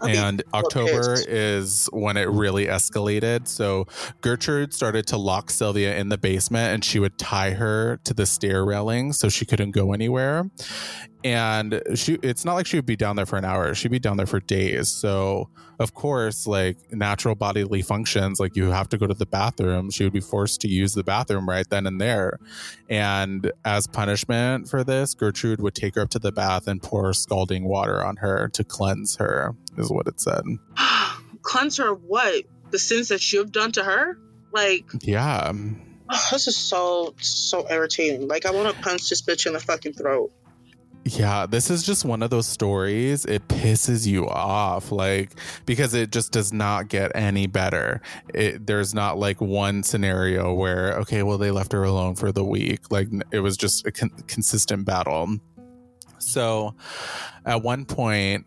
[0.00, 1.28] I'll and October pissed.
[1.28, 3.48] is when it really escalated.
[3.48, 3.86] So
[4.20, 8.26] Gertrude started to lock Sylvia in the basement and she would tie her to the
[8.26, 10.48] stair railing so she couldn't go anywhere.
[11.24, 13.74] And she it's not like she would be down there for an hour.
[13.74, 14.88] She'd be down there for days.
[14.88, 19.90] So of course, like natural bodily functions, like you have to go to the bathroom.
[19.90, 22.38] She would be forced to use the bathroom right then and there.
[22.88, 27.12] And as punishment for this, Gertrude would take her up to the bath and pour
[27.12, 30.42] scalding water on her to cleanse her, is what it said.
[31.42, 32.44] Cleanse her of what?
[32.72, 34.18] The sins that you've done to her?
[34.52, 35.52] Like Yeah.
[36.30, 38.26] this is so so irritating.
[38.28, 40.32] Like I want to punch this bitch in the fucking throat.
[41.04, 43.24] Yeah, this is just one of those stories.
[43.24, 48.02] It pisses you off, like because it just does not get any better.
[48.34, 52.44] It, there's not like one scenario where okay, well they left her alone for the
[52.44, 52.90] week.
[52.90, 55.38] Like it was just a con- consistent battle.
[56.18, 56.74] So,
[57.46, 58.44] at one point,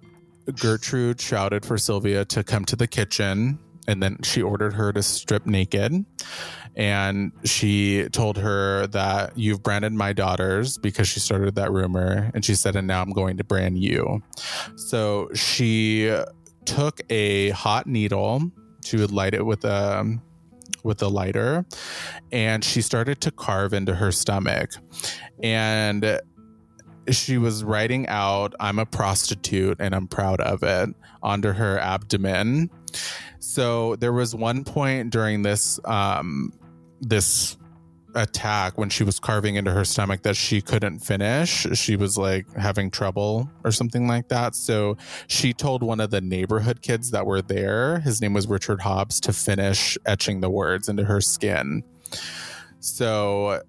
[0.60, 5.02] Gertrude shouted for Sylvia to come to the kitchen, and then she ordered her to
[5.02, 6.06] strip naked
[6.76, 12.32] and she told her that you've branded my daughters because she started that rumor.
[12.34, 14.22] And she said and now i'm going to brand you.
[14.76, 16.16] So she
[16.66, 18.52] took a hot needle.
[18.84, 20.18] She would light it with a
[20.84, 21.66] with a lighter.
[22.32, 24.72] And she started to carve into her stomach.
[25.44, 26.20] And
[27.10, 30.90] she was writing out i'm a prostitute and i'm proud of it
[31.24, 32.70] onto her abdomen.
[33.40, 36.54] So there was one point during this um
[37.02, 37.58] this
[38.16, 41.66] attack when she was carving into her stomach that she couldn't finish.
[41.74, 44.56] She was like having trouble or something like that.
[44.56, 44.98] So
[45.28, 49.20] she told one of the neighborhood kids that were there, his name was Richard Hobbs,
[49.22, 51.84] to finish etching the words into her skin.
[52.80, 53.62] So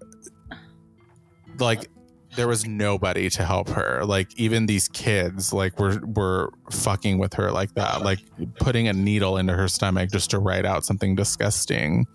[1.59, 1.87] like
[2.35, 4.03] there was nobody to help her.
[4.05, 8.19] Like even these kids like were were fucking with her like that, like
[8.55, 12.07] putting a needle into her stomach just to write out something disgusting.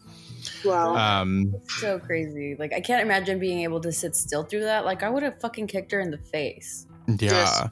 [0.64, 0.94] Wow.
[0.96, 2.56] Um so crazy.
[2.58, 4.84] Like I can't imagine being able to sit still through that.
[4.84, 6.86] Like I would have fucking kicked her in the face.
[7.18, 7.68] yeah.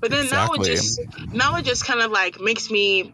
[0.00, 1.00] But then now it just
[1.32, 3.12] now it just kind of like makes me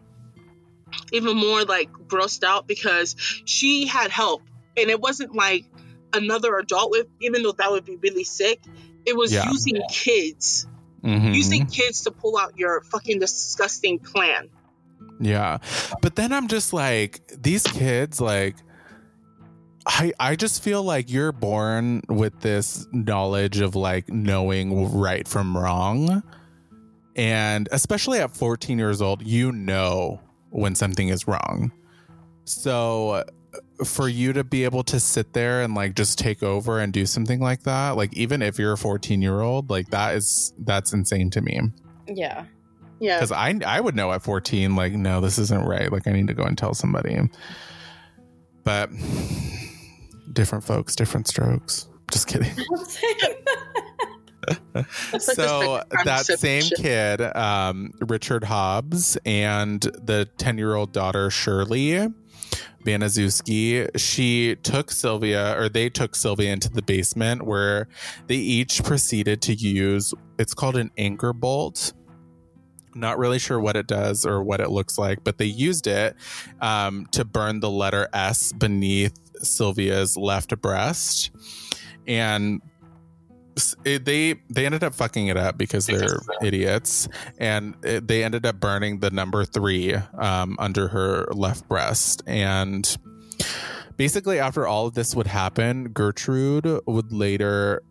[1.13, 4.43] even more like grossed out because she had help
[4.77, 5.65] and it wasn't like
[6.13, 8.61] another adult with even though that would be really sick.
[9.07, 9.51] It was Yeah.
[9.51, 10.67] using kids,
[11.05, 11.35] Mhm.
[11.35, 14.51] using kids to pull out your fucking disgusting plan.
[15.21, 15.59] Yeah.
[16.01, 18.57] But then I'm just like, these kids, like,
[19.87, 25.57] I, I just feel like you're born with this knowledge of like knowing right from
[25.57, 26.23] wrong.
[27.17, 31.73] And especially at 14 years old, you know when something is wrong.
[32.45, 33.25] So uh,
[33.85, 37.07] for you to be able to sit there and like just take over and do
[37.07, 40.93] something like that, like even if you're a 14 year old, like that is that's
[40.93, 41.61] insane to me.
[42.07, 42.45] Yeah.
[43.01, 43.17] Yeah.
[43.17, 45.91] Because I I would know at 14, like, no, this isn't right.
[45.91, 47.19] Like I need to go and tell somebody.
[48.63, 48.91] But
[50.33, 51.89] different folks, different strokes.
[52.11, 52.53] Just kidding.
[55.19, 62.09] So that same kid, um, Richard Hobbs, and the 10 year old daughter, Shirley
[62.85, 67.89] Baniszewski, she took Sylvia, or they took Sylvia into the basement where
[68.27, 71.93] they each proceeded to use it's called an anchor bolt.
[72.95, 76.17] Not really sure what it does or what it looks like, but they used it
[76.61, 81.31] um, to burn the letter S beneath Sylvia's left breast.
[82.07, 82.61] And
[83.85, 88.47] it, they they ended up fucking it up because they're idiots, and it, they ended
[88.47, 92.23] up burning the number three um, under her left breast.
[92.27, 92.97] And
[93.97, 97.83] basically, after all of this would happen, Gertrude would later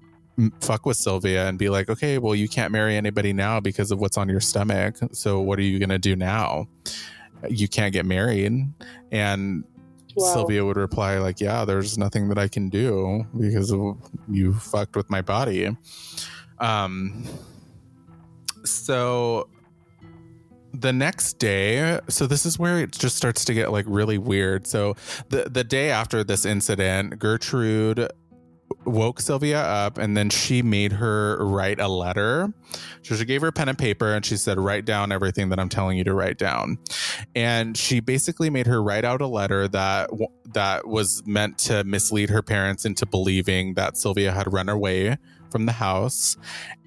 [0.61, 3.99] fuck with Sylvia and be like, "Okay, well, you can't marry anybody now because of
[3.99, 4.97] what's on your stomach.
[5.11, 6.67] So what are you gonna do now?
[7.49, 8.67] You can't get married."
[9.11, 9.63] And
[10.15, 10.33] Wow.
[10.33, 13.97] Sylvia would reply like, "Yeah, there's nothing that I can do because of,
[14.29, 15.75] you fucked with my body."
[16.59, 17.23] Um.
[18.65, 19.47] So
[20.73, 24.67] the next day, so this is where it just starts to get like really weird.
[24.67, 24.95] So
[25.29, 28.09] the the day after this incident, Gertrude
[28.85, 32.53] woke Sylvia up and then she made her write a letter.
[33.03, 35.69] So she gave her pen and paper and she said, Write down everything that I'm
[35.69, 36.77] telling you to write down.
[37.35, 40.09] And she basically made her write out a letter that
[40.53, 45.17] that was meant to mislead her parents into believing that Sylvia had run away
[45.51, 46.37] from the house.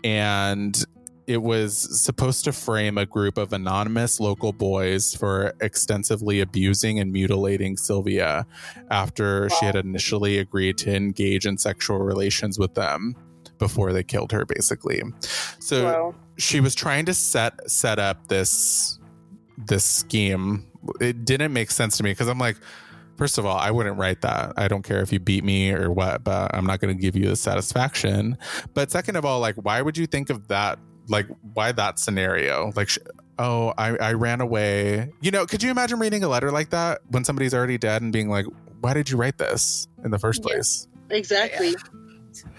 [0.04, 0.84] And
[1.26, 7.12] it was supposed to frame a group of anonymous local boys for extensively abusing and
[7.12, 8.46] mutilating Sylvia
[8.90, 13.14] after she had initially agreed to engage in sexual relations with them
[13.58, 15.02] before they killed her basically.
[15.60, 16.14] So Wow.
[16.36, 18.98] she was trying to set set up this
[19.66, 20.66] this scheme.
[21.00, 22.56] It didn't make sense to me because I'm like
[23.18, 24.54] First of all, I wouldn't write that.
[24.56, 27.14] I don't care if you beat me or what, but I'm not going to give
[27.14, 28.38] you the satisfaction.
[28.74, 30.78] But second of all, like, why would you think of that?
[31.12, 32.72] Like, why that scenario?
[32.74, 32.98] Like, sh-
[33.38, 35.12] oh, I, I ran away.
[35.20, 38.12] You know, could you imagine reading a letter like that when somebody's already dead and
[38.12, 38.46] being like,
[38.80, 40.88] why did you write this in the first place?
[41.10, 41.76] Exactly.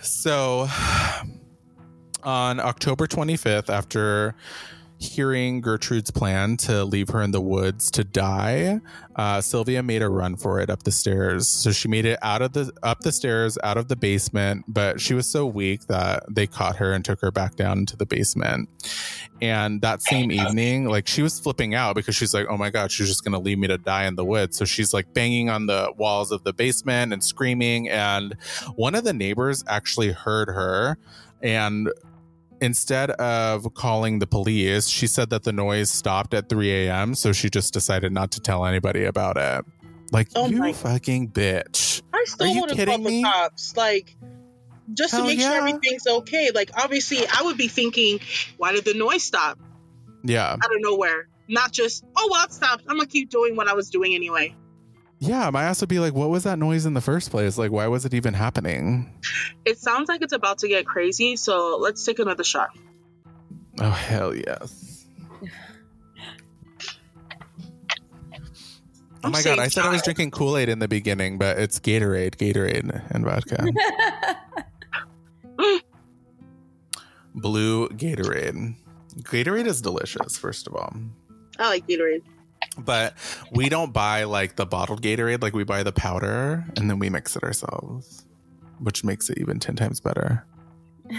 [0.01, 0.67] So
[2.23, 4.35] on October 25th, after
[5.03, 8.79] hearing Gertrude's plan to leave her in the woods to die,
[9.15, 11.47] uh, Sylvia made a run for it up the stairs.
[11.47, 15.01] So she made it out of the up the stairs, out of the basement, but
[15.01, 18.05] she was so weak that they caught her and took her back down into the
[18.05, 18.69] basement.
[19.41, 22.91] And that same evening, like she was flipping out because she's like, "Oh my god,
[22.91, 25.65] she's just gonna leave me to die in the woods." So she's like banging on
[25.65, 27.89] the walls of the basement and screaming.
[27.89, 28.35] And
[28.75, 30.97] one of the neighbors actually heard her
[31.41, 31.91] and
[32.61, 37.15] instead of calling the police, she said that the noise stopped at 3 a.m.
[37.15, 39.65] So she just decided not to tell anybody about it.
[40.11, 42.01] Like, Oh you fucking bitch.
[42.13, 43.23] I Are still you want to call kidding the me?
[43.23, 43.75] cops.
[43.75, 44.15] Like,
[44.93, 45.49] just Hell to make yeah.
[45.49, 46.51] sure everything's okay.
[46.53, 48.19] Like, obviously, I would be thinking,
[48.57, 49.57] why did the noise stop
[50.23, 50.51] Yeah.
[50.51, 51.27] out of nowhere?
[51.47, 52.83] Not just, oh, well, it stopped.
[52.87, 54.55] I'm going to keep doing what I was doing anyway.
[55.27, 55.49] Yeah.
[55.49, 57.57] My ass would be like, what was that noise in the first place?
[57.57, 59.13] Like, why was it even happening?
[59.65, 62.69] It sounds like it's about to get crazy, so let's take another shot.
[63.79, 65.05] Oh, hell yes.
[69.25, 71.57] Oh I'm my god, I said I was drinking Kool Aid in the beginning, but
[71.57, 73.65] it's Gatorade, Gatorade, and vodka.
[77.35, 78.75] Blue Gatorade.
[79.21, 80.93] Gatorade is delicious, first of all.
[81.57, 82.23] I like Gatorade.
[82.77, 83.13] But
[83.51, 87.09] we don't buy like the bottled Gatorade, like we buy the powder and then we
[87.09, 88.25] mix it ourselves,
[88.79, 90.45] which makes it even 10 times better.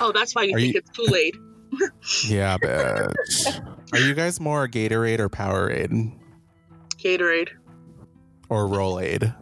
[0.00, 1.36] Oh, that's why you Are think you- it's Kool Aid.
[2.26, 3.76] Yeah, bitch.
[3.92, 6.16] Are you guys more Gatorade or Powerade
[6.96, 7.50] Gatorade.
[8.48, 9.34] or Rollade?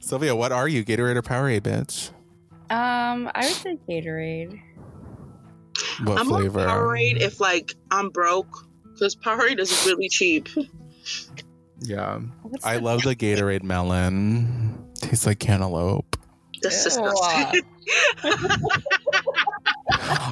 [0.00, 2.10] Sylvia, what are you, Gatorade or Powerade, bitch?
[2.70, 4.60] um, I would say Gatorade.
[6.04, 6.60] What I'm flavor?
[6.60, 8.66] on Powerade if, like, I'm broke.
[8.92, 10.48] Because Powerade is really cheap.
[11.80, 12.18] Yeah.
[12.42, 14.86] What's I the- love the Gatorade melon.
[14.94, 16.16] Tastes like cantaloupe.
[16.62, 16.90] That's Ew.
[16.90, 17.62] disgusting.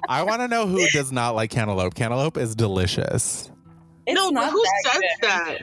[0.09, 1.95] I want to know who does not like cantaloupe.
[1.95, 3.51] Cantaloupe is delicious.
[4.07, 5.31] It's no, but not who that says good.
[5.31, 5.59] that?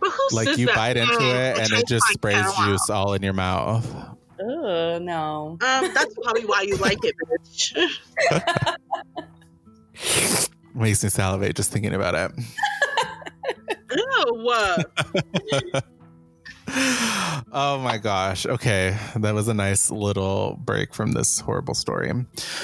[0.00, 0.36] But who says that?
[0.36, 0.76] Like says you that?
[0.76, 2.66] bite into Mm, it and it just sprays caramel.
[2.78, 3.86] juice all in your mouth.
[4.40, 5.58] Oh no.
[5.60, 7.76] Um, that's probably why you like it, bitch.
[10.74, 12.32] Makes me salivate just thinking about it.
[13.90, 14.50] Ew.
[17.52, 18.46] oh my gosh.
[18.46, 18.96] Okay.
[19.16, 22.12] That was a nice little break from this horrible story.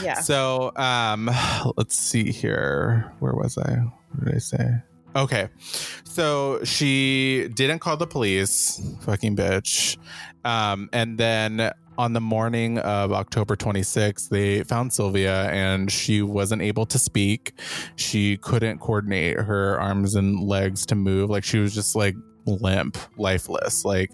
[0.03, 0.21] Yeah.
[0.21, 1.31] So, um,
[1.77, 3.13] let's see here.
[3.21, 3.79] Where was I?
[4.13, 4.83] What did I say?
[5.15, 5.49] Okay.
[6.05, 9.97] So she didn't call the police, fucking bitch.
[10.45, 16.63] Um, and then on the morning of October 26th, they found Sylvia and she wasn't
[16.63, 17.59] able to speak.
[17.97, 21.31] She couldn't coordinate her arms and legs to move.
[21.31, 22.15] Like she was just like
[22.47, 23.85] limp, lifeless.
[23.85, 24.11] Like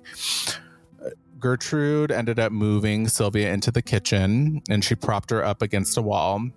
[1.39, 6.03] Gertrude ended up moving Sylvia into the kitchen and she propped her up against a
[6.03, 6.49] wall.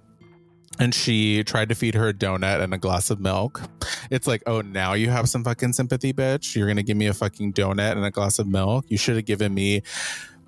[0.79, 3.61] And she tried to feed her a donut and a glass of milk.
[4.09, 6.55] It's like, oh, now you have some fucking sympathy, bitch.
[6.55, 8.85] You're going to give me a fucking donut and a glass of milk.
[8.87, 9.83] You should have given me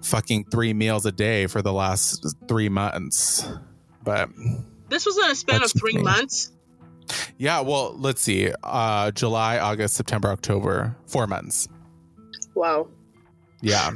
[0.04, 3.47] fucking three meals a day for the last three months.
[4.04, 4.30] But
[4.89, 6.04] This was in a span of three me.
[6.04, 6.51] months.
[7.38, 8.51] yeah, well, let's see.
[8.64, 11.68] Uh, July, August, September, October, four months.
[12.56, 12.88] Wow.
[13.62, 13.91] Yeah.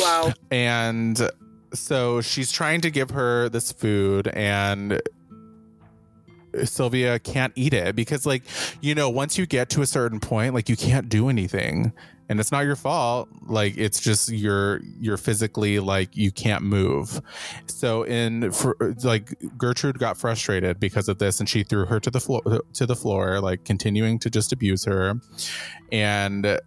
[0.00, 0.32] Wow.
[0.50, 1.30] And
[1.74, 5.00] so she's trying to give her this food and
[6.64, 8.42] Sylvia can't eat it because like
[8.80, 11.92] you know once you get to a certain point like you can't do anything
[12.28, 13.28] and it's not your fault.
[13.46, 17.20] Like it's just you're you're physically like you can't move.
[17.66, 22.10] So in for like Gertrude got frustrated because of this and she threw her to
[22.10, 22.42] the floor
[22.74, 25.14] to the floor like continuing to just abuse her.
[25.92, 26.58] And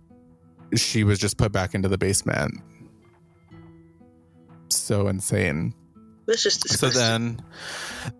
[0.75, 2.61] she was just put back into the basement.
[4.69, 5.73] So insane
[6.29, 7.41] That's just so then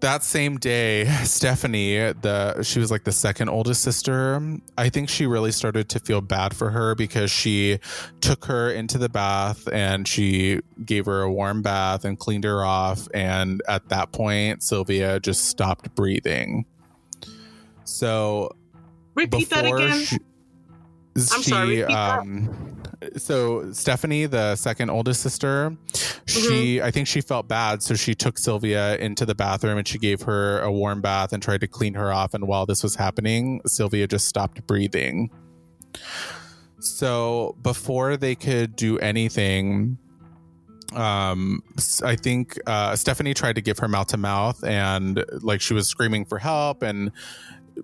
[0.02, 4.42] that same day stephanie the she was like the second oldest sister
[4.78, 7.80] i think she really started to feel bad for her because she
[8.20, 12.66] took her into the bath and she gave her a warm bath and cleaned her
[12.66, 16.66] off and at that point sylvia just stopped breathing.
[17.84, 18.56] So
[19.16, 20.00] Repeat that again.
[20.06, 20.18] she,
[21.16, 22.79] I'm she, sorry, um,
[23.18, 25.76] so Stephanie, the second oldest sister,
[26.26, 26.86] she Mm-hmm.
[26.86, 30.22] I think she felt bad, so she took Sylvia into the bathroom and she gave
[30.24, 32.34] her a warm bath and tried to clean her off.
[32.34, 35.30] And while this was happening, Sylvia just stopped breathing.
[36.80, 39.98] So before they could do anything,
[40.96, 41.62] um
[42.04, 45.88] i think uh stephanie tried to give her mouth to mouth and like she was
[45.88, 47.12] screaming for help and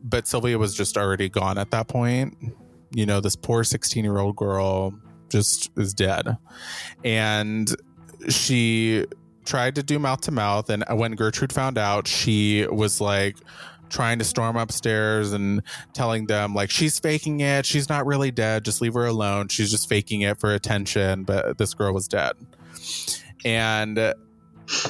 [0.03, 2.35] but sylvia was just already gone at that point
[2.95, 4.93] you know this poor 16 year old girl
[5.29, 6.37] just is dead.
[7.03, 7.69] And
[8.29, 9.05] she
[9.43, 13.37] tried to do mouth to mouth and when gertrude found out she was like
[13.89, 15.61] trying to storm upstairs and
[15.93, 17.65] telling them like she's faking it.
[17.65, 18.63] She's not really dead.
[18.65, 19.49] Just leave her alone.
[19.49, 22.33] She's just faking it for attention but this girl was dead.
[23.43, 24.13] And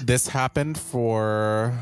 [0.03, 1.78] this happened for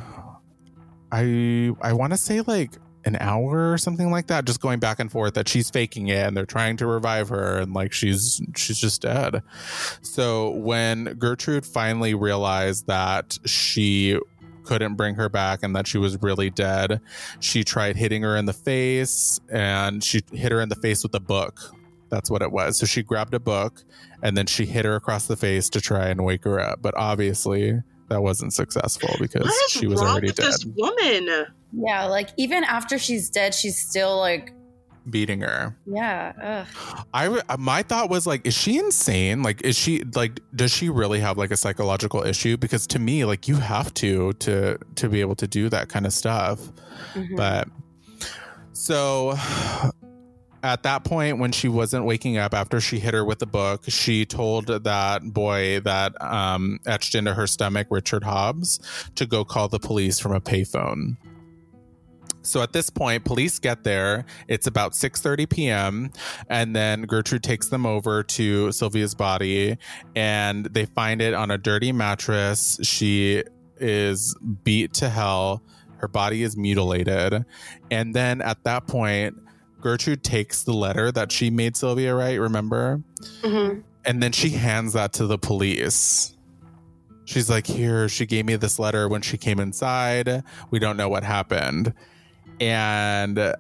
[1.11, 2.71] i i want to say like
[3.05, 6.25] an hour or something like that just going back and forth that she's faking it
[6.25, 9.41] and they're trying to revive her and like she's she's just dead.
[10.01, 14.19] So when gertrude finally realized that she
[14.63, 17.01] couldn't bring her back and that she was really dead
[17.41, 21.13] she tried hitting her in the face and she hit her in the face with
[21.15, 21.59] a book.
[22.09, 22.77] That's what it was.
[22.77, 23.83] So she grabbed a book
[24.21, 26.81] and then she hit her across the face to try and wake her up.
[26.81, 27.81] But obviously
[28.13, 31.45] that wasn't successful because What is she was wrong already with dead this woman?
[31.73, 34.53] Yeah, like even after she's dead, she's still like,
[35.09, 37.05] beating her yeah, ugh.
[37.13, 39.43] I w- my thought was like, is she insane?
[39.43, 42.55] Like, is she like, does she really have like a psychological issue?
[42.55, 46.05] Because to me, like, you have to to to be able to do that kind
[46.05, 46.59] of stuff.
[47.15, 47.35] Mhm.
[47.35, 47.67] But
[48.71, 49.35] so
[50.63, 53.83] at that point, when she wasn't waking up after she hit her with the book,
[53.89, 58.79] she told that boy that um, etched into her stomach, Richard Hobbs,
[59.15, 61.17] to go call the police from a payphone.
[62.43, 64.25] So at this point, police get there.
[64.47, 66.11] It's about 6:30 p.m.
[66.49, 69.77] and then Gertrude takes them over to Sylvia's body
[70.15, 72.79] and they find it on a dirty mattress.
[72.83, 73.43] She
[73.77, 75.61] is beat to hell.
[75.97, 77.45] Her body is mutilated.
[77.89, 79.35] And then at that point,
[79.83, 83.03] Gertrude takes the letter that she made Sylvia write, remember?
[83.41, 83.81] Mm-hmm.
[84.05, 86.35] And then she hands that to the police.
[87.25, 90.43] She's like, Here, she gave me this letter when she came inside.
[90.71, 91.93] We don't know what happened.
[92.61, 93.55] And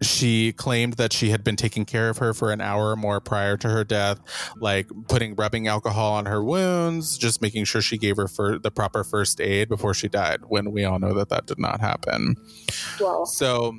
[0.00, 3.20] she claimed that she had been taking care of her for an hour or more
[3.20, 4.20] prior to her death,
[4.58, 8.70] like putting rubbing alcohol on her wounds, just making sure she gave her for the
[8.70, 10.42] proper first aid before she died.
[10.46, 12.36] When we all know that that did not happen.
[13.00, 13.24] Wow.
[13.24, 13.74] So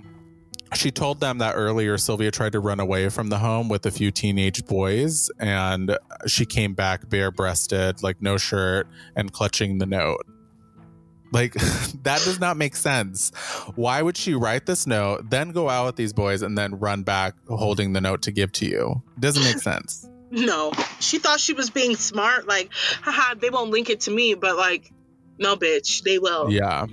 [0.74, 3.92] she told them that earlier Sylvia tried to run away from the home with a
[3.92, 5.98] few teenage boys, and
[6.28, 10.26] she came back bare breasted, like no shirt, and clutching the note.
[11.32, 11.54] Like,
[12.04, 13.32] that does not make sense.
[13.76, 17.04] Why would she write this note, then go out with these boys, and then run
[17.04, 19.04] back holding the note to give to you?
[19.20, 20.08] Doesn't make sense.
[20.32, 22.48] No, she thought she was being smart.
[22.48, 22.70] Like,
[23.02, 24.94] haha, they won't link it to me, but like,
[25.40, 26.52] no, bitch, they will.
[26.52, 26.86] Yeah.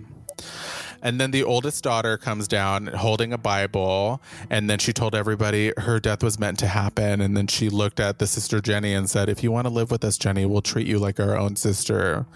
[1.06, 4.20] And then the oldest daughter comes down holding a Bible.
[4.50, 7.20] And then she told everybody her death was meant to happen.
[7.20, 9.92] And then she looked at the sister Jenny and said, If you want to live
[9.92, 12.26] with us, Jenny, we'll treat you like our own sister.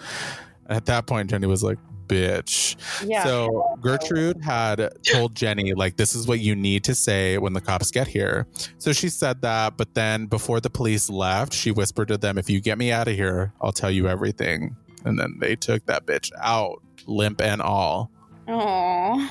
[0.69, 2.77] At that point, Jenny was like, bitch.
[3.05, 3.25] Yeah.
[3.25, 7.61] So Gertrude had told Jenny, like, this is what you need to say when the
[7.61, 8.47] cops get here.
[8.79, 12.49] So she said that, but then before the police left, she whispered to them, if
[12.49, 14.77] you get me out of here, I'll tell you everything.
[15.05, 18.13] And then they took that bitch out, limp and all.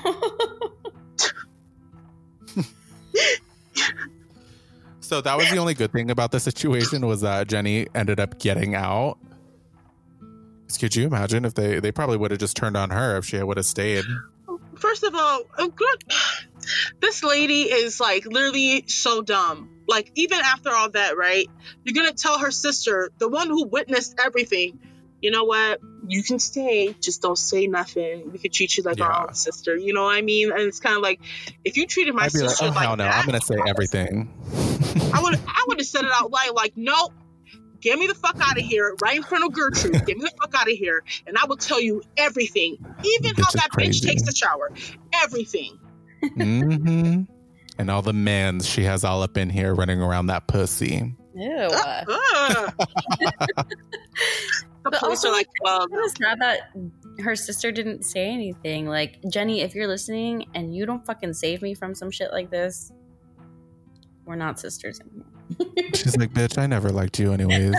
[5.09, 8.37] So that was the only good thing about the situation was that Jenny ended up
[8.37, 9.17] getting out.
[10.79, 13.41] Could you imagine if they they probably would have just turned on her if she
[13.41, 14.05] would have stayed?
[14.75, 15.41] First of all.
[17.01, 19.81] This lady is like literally so dumb.
[19.87, 21.47] Like even after all that, right?
[21.83, 24.79] You're gonna tell her sister, the one who witnessed everything.
[25.21, 25.79] You know what?
[26.07, 28.31] You can stay, just don't say nothing.
[28.31, 29.05] We could treat you like Yeah.
[29.07, 29.75] our own sister.
[29.75, 30.51] You know what I mean?
[30.51, 31.19] And it's kind of like
[31.65, 33.41] if you treated my I'd be like, sister oh like hell no, that, I'm gonna
[33.41, 34.31] say everything.
[35.13, 37.13] I would I would have said it out loud like, nope.
[37.81, 40.05] Get me the fuck out of here, right in front of Gertrude.
[40.05, 42.73] Get me the fuck out of here, and I will tell you everything,
[43.05, 44.01] even how Bitch is that crazy.
[44.05, 44.69] bitch takes the shower,
[45.13, 45.79] everything.
[46.21, 47.21] Mm-hmm.
[47.77, 51.15] And all the mans she has all up in here running around that pussy.
[51.33, 51.69] Ew.
[51.71, 52.73] Ugh.
[54.89, 56.71] the But police also, are like, well, It was sad that
[57.19, 58.87] her sister didn't say anything.
[58.87, 62.49] Like, Jenny, if you're listening and you don't fucking save me from some shit like
[62.49, 62.91] this,
[64.25, 65.25] we're not sisters anymore.
[65.95, 67.75] She's like, bitch, I never liked you anyways.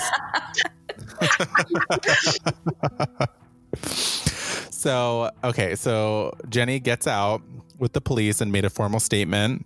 [4.71, 7.43] so, okay, so Jenny gets out
[7.79, 9.65] with the police and made a formal statement.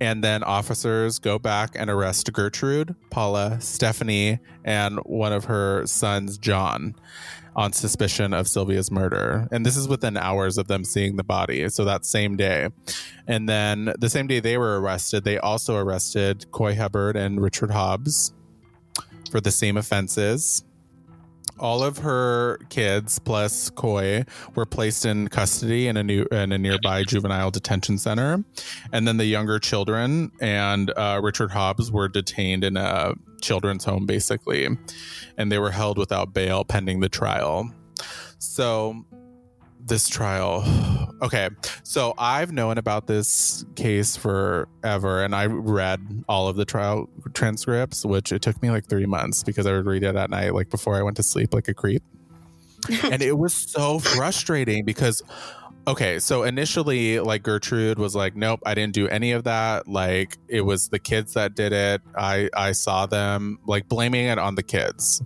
[0.00, 6.38] And then officers go back and arrest Gertrude, Paula, Stephanie, and one of her sons,
[6.38, 6.94] John,
[7.56, 9.48] on suspicion of Sylvia's murder.
[9.50, 11.68] And this is within hours of them seeing the body.
[11.68, 12.68] So that same day.
[13.26, 17.70] And then the same day they were arrested, they also arrested Coy Hubbard and Richard
[17.70, 18.32] Hobbs
[19.30, 20.64] for the same offenses.
[21.58, 26.58] All of her kids plus Coy were placed in custody in a new in a
[26.58, 28.44] nearby juvenile detention center,
[28.92, 34.06] and then the younger children and uh, Richard Hobbs were detained in a children's home,
[34.06, 34.68] basically,
[35.36, 37.70] and they were held without bail pending the trial.
[38.38, 39.04] So,
[39.88, 40.64] this trial,
[41.22, 41.50] okay.
[41.82, 48.04] So I've known about this case forever, and I read all of the trial transcripts,
[48.04, 50.70] which it took me like three months because I would read it at night, like
[50.70, 52.02] before I went to sleep, like a creep.
[53.04, 55.20] and it was so frustrating because
[55.88, 60.36] okay so initially like gertrude was like nope i didn't do any of that like
[60.46, 64.54] it was the kids that did it i i saw them like blaming it on
[64.54, 65.22] the kids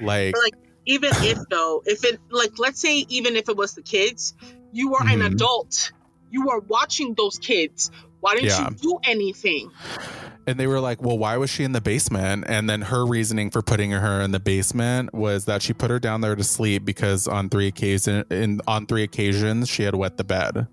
[0.00, 0.54] like Like,
[0.86, 4.34] even if though, if it like, let's say even if it was the kids,
[4.72, 5.32] you are an Mhm.
[5.34, 5.92] adult.
[6.30, 7.90] You are watching those kids.
[8.20, 8.70] Why didn't Yeah.
[8.70, 9.70] you do anything?
[10.48, 13.50] and they were like well why was she in the basement and then her reasoning
[13.50, 16.84] for putting her in the basement was that she put her down there to sleep
[16.84, 20.68] because on three occasions in on three occasions she had wet the bed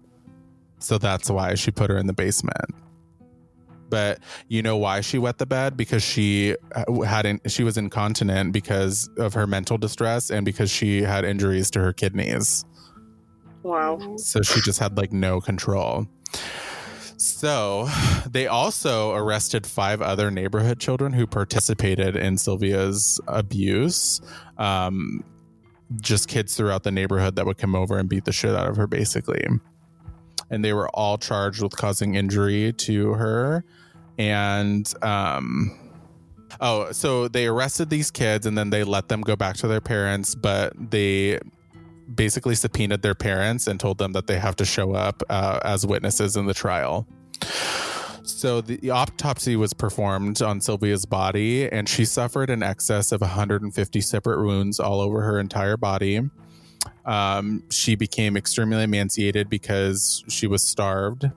[0.78, 2.70] so that's why she put her in the basement
[3.94, 8.52] but you know why she wet the bed because she uh, hadn't she was incontinent
[8.52, 12.66] because of her mental distress and because she had injuries to her kidneys
[13.62, 14.00] Wow.
[14.18, 16.08] so she just had like no control.
[17.18, 17.88] So
[18.30, 24.20] they also arrested five other neighborhood children who participated in Sylvia's abuse.
[24.58, 25.24] Um,
[26.02, 28.76] just kids throughout the neighborhood that would come over and beat the shit out of
[28.76, 29.46] her, basically.
[30.50, 33.64] And they were all charged with causing injury to her.
[34.18, 35.78] And um,
[36.62, 39.82] oh, so they arrested these kids and then they let them go back to their
[39.82, 41.40] parents, but they
[42.14, 45.86] basically subpoenaed their parents and told them that they have to show up uh, as
[45.86, 47.08] witnesses in the trial.
[48.26, 54.02] So the autopsy was performed on Sylvia's body, and she suffered an excess of 150
[54.02, 56.22] separate wounds all over her entire body.
[57.06, 61.30] Um, she became extremely emaciated because she was starved.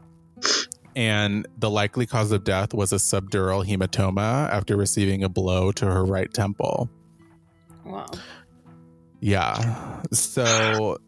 [0.96, 5.84] And the likely cause of death was a subdural hematoma after receiving a blow to
[5.84, 6.88] her right temple.
[7.84, 8.06] Wow.
[9.20, 10.02] Yeah.
[10.12, 10.98] So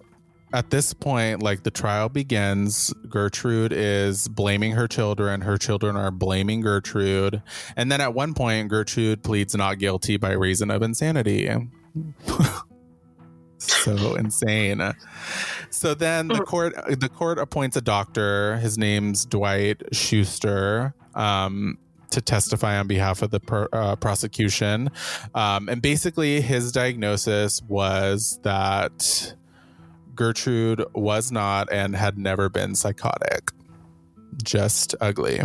[0.52, 5.40] at this point, like the trial begins, Gertrude is blaming her children.
[5.40, 7.42] Her children are blaming Gertrude.
[7.74, 11.50] And then at one point, Gertrude pleads not guilty by reason of insanity.
[13.70, 14.94] so insane.
[15.70, 18.56] So then the court the court appoints a doctor.
[18.58, 20.94] His name's Dwight Schuster.
[21.14, 21.78] Um,
[22.10, 24.90] to testify on behalf of the per, uh, prosecution.
[25.34, 29.34] Um, and basically, his diagnosis was that
[30.14, 33.50] Gertrude was not and had never been psychotic,
[34.42, 35.38] just ugly.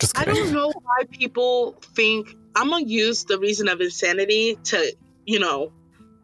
[0.00, 0.34] Just kidding.
[0.34, 4.96] I don't know why people think I'm gonna use the reason of insanity to,
[5.26, 5.72] you know,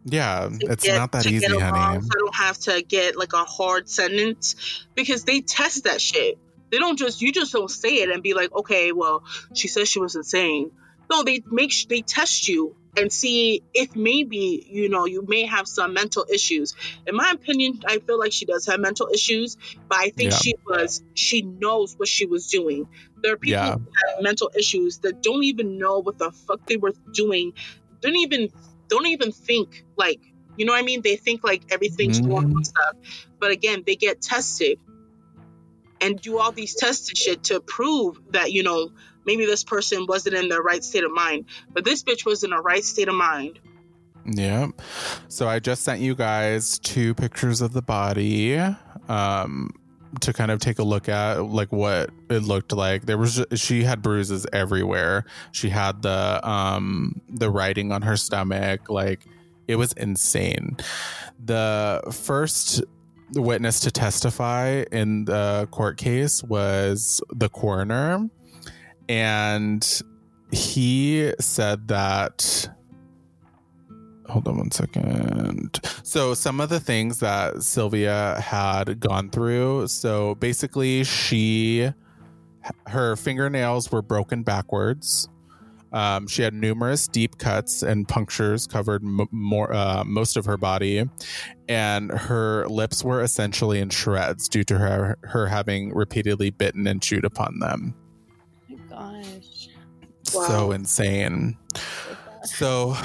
[0.09, 2.01] Yeah, it's get- not that easy, along, honey.
[2.01, 4.55] So I don't have to get like a hard sentence
[4.95, 6.39] because they test that shit.
[6.71, 9.89] They don't just you just don't say it and be like, okay, well, she says
[9.89, 10.71] she was insane.
[11.11, 15.45] No, they make sh- they test you and see if maybe you know you may
[15.47, 16.75] have some mental issues.
[17.07, 19.57] In my opinion, I feel like she does have mental issues,
[19.89, 20.39] but I think Yeah.
[20.39, 22.89] she was she knows what she was doing.
[23.23, 23.75] There are people Yeah.
[23.75, 27.53] who have mental issues that don't even know what the fuck they were doing.
[28.01, 28.51] Don't even
[28.89, 30.21] don't even think like
[30.57, 31.03] you know what I mean.
[31.03, 32.57] They think like everything's normal Mhm.
[32.57, 32.95] and stuff,
[33.41, 34.79] but again, they get tested
[36.01, 38.91] and do all these tests and shit to prove that you know
[39.25, 41.47] maybe this person wasn't in the right state of mind.
[41.75, 43.59] But this bitch was in a right state of mind.
[44.25, 44.69] Yeah.
[45.29, 48.57] So I just sent you guys two pictures of the body
[49.09, 49.71] um
[50.21, 53.07] to kind of take a look at like what it looked like.
[53.07, 55.25] There was she had bruises everywhere.
[55.53, 59.25] She had the um the writing on her stomach like
[59.69, 60.77] it was insane.
[61.45, 62.83] The first
[63.35, 68.29] witness to testify in the court case was the coroner
[69.09, 70.03] and
[70.53, 72.69] he said that
[74.29, 75.81] hold on one second.
[76.03, 79.89] So some of the things that Sylvia had gone through.
[79.89, 81.91] So basically, she
[82.87, 85.29] her fingernails were broken backwards.
[85.93, 90.57] Um, she had numerous deep cuts and punctures covered m- more uh, most of her
[90.57, 91.05] body,
[91.69, 97.01] and her lips were essentially in shreds due to her her having repeatedly bitten and
[97.01, 97.95] chewed upon them.
[98.71, 99.69] Oh my gosh.
[100.35, 100.49] Wow.
[100.49, 101.57] So insane.
[102.47, 102.97] So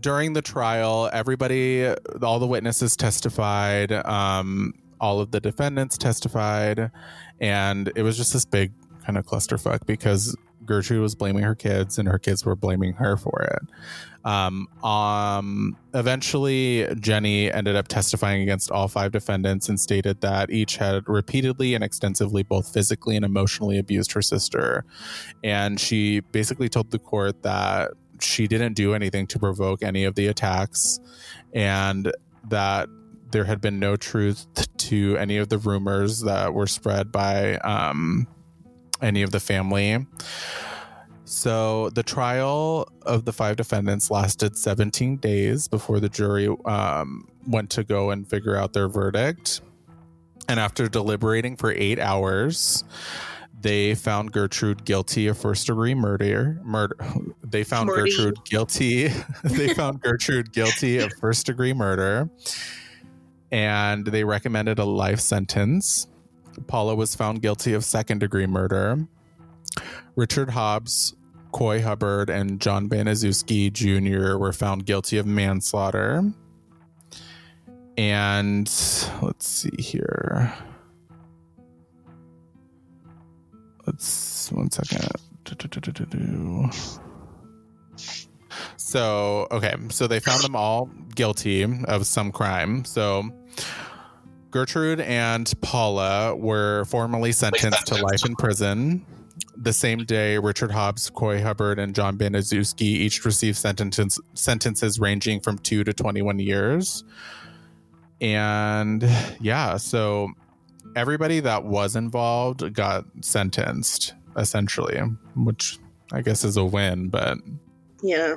[0.00, 1.86] during the trial, everybody,
[2.22, 6.90] all the witnesses testified, um, all of the defendants testified,
[7.40, 8.72] and it was just this big
[9.04, 13.16] kind of clusterfuck because Gertrude was blaming her kids and her kids were blaming her
[13.16, 13.68] for it.
[14.24, 20.76] Um, um, eventually, Jenny ended up testifying against all five defendants and stated that each
[20.76, 24.84] had repeatedly and extensively both physically and emotionally abused her sister.
[25.42, 27.90] And she basically told the court that
[28.22, 31.00] she didn't do anything to provoke any of the attacks
[31.52, 32.12] and
[32.48, 32.88] that
[33.30, 34.46] there had been no truth
[34.76, 38.26] to any of the rumors that were spread by um,
[39.00, 40.06] any of the family.
[41.24, 47.70] So the trial of the five defendants lasted 17 days before the jury um, went
[47.70, 49.62] to go and figure out their verdict.
[50.48, 52.84] And after deliberating for eight hours,
[53.62, 56.60] they found Gertrude guilty of first degree murder.
[56.64, 56.96] Murder.
[57.44, 58.10] They found Murdy.
[58.10, 59.08] Gertrude guilty.
[59.44, 62.28] they found Gertrude guilty of first degree murder,
[63.50, 66.08] and they recommended a life sentence.
[66.66, 69.06] Paula was found guilty of second degree murder.
[70.16, 71.14] Richard Hobbs,
[71.52, 74.36] Coy Hubbard, and John Baniszewski Jr.
[74.36, 76.32] were found guilty of manslaughter.
[77.96, 78.66] And
[79.22, 80.52] let's see here.
[83.92, 85.06] Let's one second.
[88.76, 92.84] So, okay, so they found them all guilty of some crime.
[92.84, 93.30] So,
[94.50, 99.06] Gertrude and Paula were formally sentenced to life in prison.
[99.56, 105.40] The same day, Richard Hobbs, Coy Hubbard, and John Baniszewski each received sentences sentences ranging
[105.40, 107.04] from two to twenty-one years.
[108.20, 109.02] And
[109.40, 110.32] yeah, so
[110.96, 114.98] everybody that was involved got sentenced essentially,
[115.36, 115.78] which
[116.12, 117.38] I guess is a win, but
[118.02, 118.36] Yeah.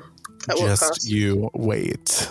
[0.57, 1.09] Just cost?
[1.09, 2.29] you wait.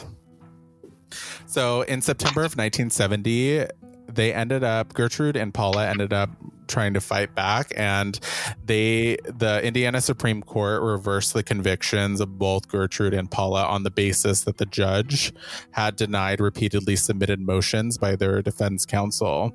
[1.47, 3.67] So in September of 1970,
[4.09, 6.31] they ended up Gertrude and Paula ended up
[6.67, 8.19] trying to fight back and
[8.65, 13.91] they the Indiana Supreme Court reversed the convictions of both Gertrude and Paula on the
[13.91, 15.33] basis that the judge
[15.73, 19.55] had denied repeatedly submitted motions by their defense counsel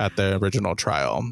[0.00, 1.22] at the original trial.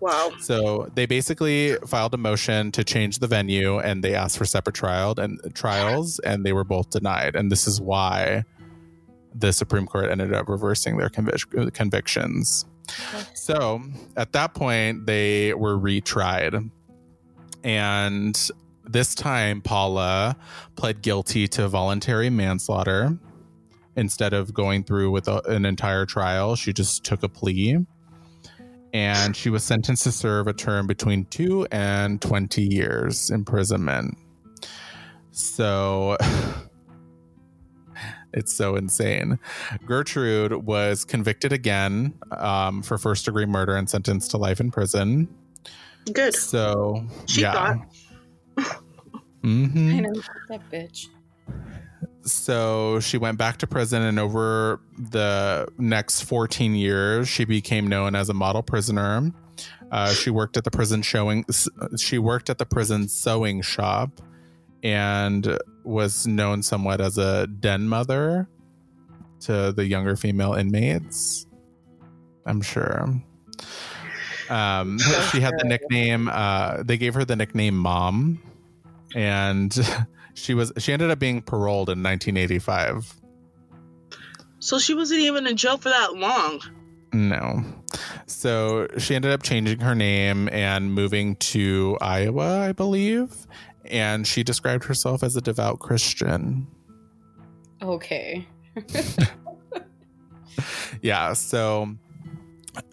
[0.00, 0.30] Wow.
[0.38, 4.76] So they basically filed a motion to change the venue and they asked for separate
[4.76, 7.34] trial and trials and they were both denied.
[7.34, 8.44] And this is why
[9.34, 12.64] the Supreme Court ended up reversing their convic- convictions.
[13.34, 13.82] So
[14.16, 16.70] at that point, they were retried.
[17.64, 18.50] And
[18.84, 20.36] this time, Paula
[20.76, 23.18] pled guilty to voluntary manslaughter.
[23.96, 27.84] Instead of going through with a, an entire trial, she just took a plea.
[28.92, 34.16] And she was sentenced to serve a term between two and 20 years imprisonment.
[35.30, 36.16] So
[38.32, 39.38] it's so insane.
[39.86, 45.28] Gertrude was convicted again um, for first degree murder and sentenced to life in prison.
[46.12, 46.34] Good.
[46.34, 47.52] So, She yeah.
[47.52, 47.78] thought.
[49.44, 49.96] Mhm.
[49.96, 51.06] I know that bitch.
[52.32, 58.14] So she went back to prison, and over the next 14 years, she became known
[58.14, 59.32] as a model prisoner.
[59.90, 61.44] Uh, she worked at the prison showing.
[61.96, 64.20] She worked at the prison sewing shop,
[64.82, 68.48] and was known somewhat as a den mother
[69.40, 71.46] to the younger female inmates.
[72.46, 73.08] I'm sure.
[74.50, 74.98] Um,
[75.32, 76.28] she had the nickname.
[76.28, 78.40] Uh, they gave her the nickname "Mom,"
[79.14, 79.72] and
[80.38, 83.14] she was she ended up being paroled in 1985.
[84.60, 86.60] So she wasn't even in jail for that long.
[87.12, 87.64] No.
[88.26, 93.46] So she ended up changing her name and moving to Iowa, I believe.
[93.84, 96.66] And she described herself as a devout Christian.
[97.80, 98.46] Okay.
[101.02, 101.32] Yeah.
[101.34, 101.94] So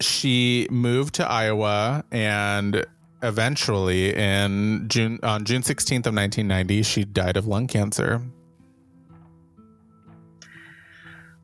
[0.00, 2.84] she moved to Iowa and
[3.22, 8.22] eventually in June on June 16th of 1990 she died of lung cancer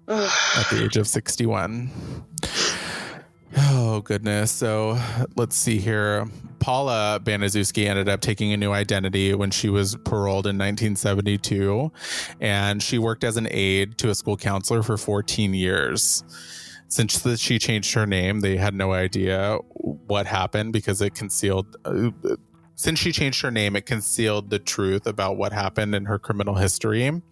[0.08, 1.90] at the age of 61.
[3.56, 4.50] Oh, goodness.
[4.50, 4.98] So
[5.36, 6.26] let's see here.
[6.58, 11.90] Paula Baniszewski ended up taking a new identity when she was paroled in 1972,
[12.40, 16.22] and she worked as an aide to a school counselor for 14 years.
[16.93, 21.74] Since she changed her name, they had no idea what happened because it concealed.
[21.86, 22.11] Uh,
[22.74, 26.55] since she changed her name, it concealed the truth about what happened in her criminal
[26.55, 27.22] history.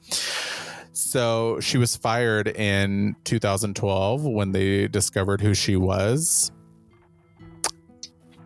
[0.93, 6.51] So she was fired in 2012 when they discovered who she was.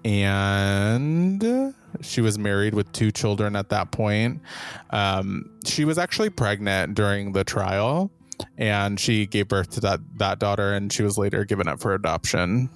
[0.04, 4.40] And she was married with two children at that point.
[4.90, 8.10] Um, she was actually pregnant during the trial
[8.58, 11.94] and she gave birth to that, that daughter and she was later given up for
[11.94, 12.68] adoption.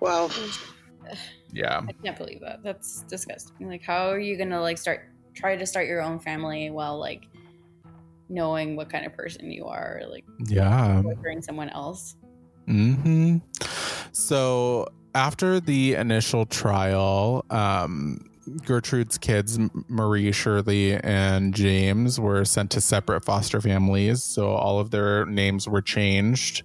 [0.00, 0.30] Wow.
[1.52, 1.82] Yeah.
[1.88, 2.62] I can't believe that.
[2.62, 3.68] That's disgusting.
[3.68, 7.28] Like, how are you gonna like start try to start your own family while like
[8.28, 11.02] knowing what kind of person you are, or, like Yeah.
[11.02, 12.16] torturing someone else?
[12.66, 13.38] hmm
[14.12, 18.20] So after the initial trial, um,
[18.64, 24.22] Gertrude's kids, Marie, Shirley, and James, were sent to separate foster families.
[24.22, 26.62] So all of their names were changed.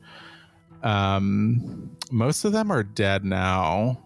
[0.83, 3.99] Um, most of them are dead now,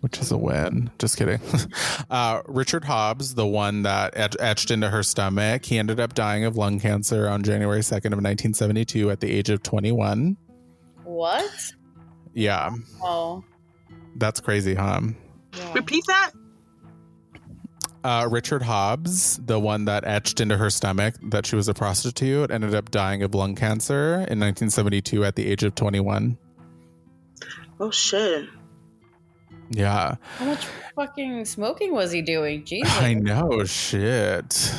[0.00, 0.90] which is a win.
[0.98, 1.40] Just kidding.
[2.10, 6.44] uh, Richard Hobbs, the one that et- etched into her stomach, he ended up dying
[6.44, 10.36] of lung cancer on January 2nd of 1972 at the age of 21.
[11.04, 11.72] What?
[12.34, 13.42] Yeah, Oh,
[14.16, 15.00] that's crazy, huh?
[15.56, 15.72] Yeah.
[15.74, 16.30] Repeat that?
[18.04, 22.52] Uh, Richard Hobbs, the one that etched into her stomach that she was a prostitute,
[22.52, 26.38] ended up dying of lung cancer in 1972 at the age of 21.
[27.80, 28.48] Oh shit.
[29.70, 32.64] Yeah, How much fucking smoking was he doing?
[32.64, 32.96] Jesus.
[33.00, 33.64] I know.
[33.64, 34.72] Shit.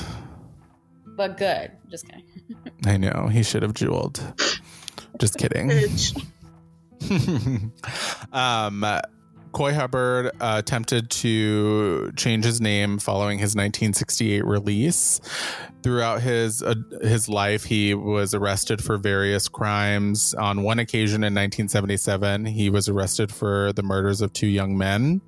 [1.05, 1.71] But good.
[1.89, 2.23] Just kidding.
[2.85, 3.27] I know.
[3.29, 4.21] He should have jeweled.
[5.19, 5.69] Just kidding.
[5.69, 6.23] Bitch.
[8.31, 8.85] um,
[9.51, 15.19] Coy Hubbard uh, attempted to change his name following his 1968 release.
[15.83, 20.33] Throughout his uh, his life, he was arrested for various crimes.
[20.33, 25.21] On one occasion in 1977, he was arrested for the murders of two young men,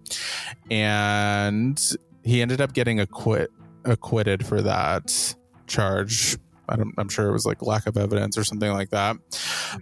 [0.69, 3.51] and he ended up getting acquit
[3.85, 5.35] acquitted for that
[5.67, 6.37] charge.
[6.67, 9.17] I I'm sure it was like lack of evidence or something like that.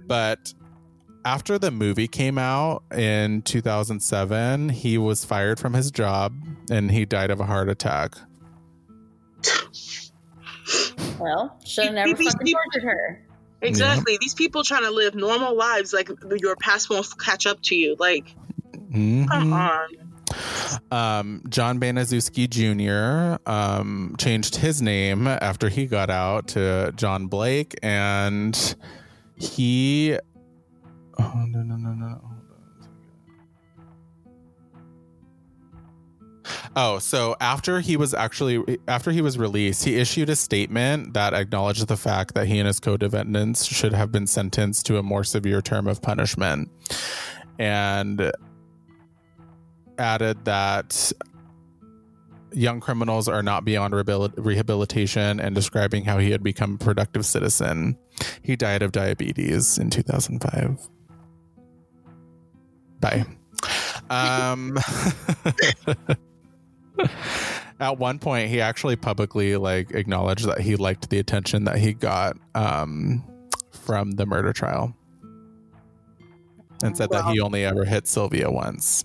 [0.06, 0.54] But
[1.28, 6.34] after the movie came out in 2007, he was fired from his job
[6.72, 8.16] and he died of a heart attack.
[11.20, 13.22] Well, should have never These fucking people- tortured her.
[13.62, 14.18] Exactly.
[14.22, 17.96] These people trying to live normal lives, like your past won't catch up to you.
[18.00, 18.34] Like,
[18.94, 19.28] Mhm.
[19.28, 19.88] come on.
[20.92, 23.42] Um, John Baniszewski Jr.
[23.52, 28.76] Um, changed his name after he got out to John Blake, and
[29.36, 30.18] he.
[31.20, 32.22] Oh no no no no!
[36.76, 41.34] Oh, so after he was actually after he was released, he issued a statement that
[41.34, 45.24] acknowledged the fact that he and his co-defendants should have been sentenced to a more
[45.24, 46.70] severe term of punishment,
[47.58, 48.32] and
[49.98, 51.12] added that
[52.52, 53.96] young criminals are not beyond
[54.38, 57.98] rehabilitation, and describing how he had become a productive citizen.
[58.44, 60.88] He died of diabetes in 2005.
[63.00, 63.26] Bye.
[64.10, 64.78] Um,
[67.80, 71.94] at one point, he actually publicly like acknowledged that he liked the attention that he
[71.94, 73.24] got um,
[73.72, 74.96] from the murder trial,
[76.84, 79.04] and said that he only ever hit Sylvia once.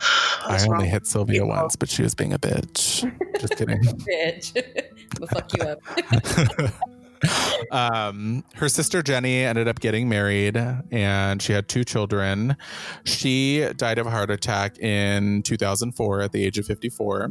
[0.46, 0.84] I only wrong?
[0.84, 1.48] hit Sylvia people?
[1.48, 3.10] once, but she was being a bitch.
[3.40, 3.80] Just kidding.
[3.82, 4.52] Bitch.
[5.18, 5.80] we'll fuck you up.
[7.70, 10.56] Um, her sister Jenny ended up getting married
[10.90, 12.56] and she had two children.
[13.04, 17.30] She died of a heart attack in 2004 at the age of 54.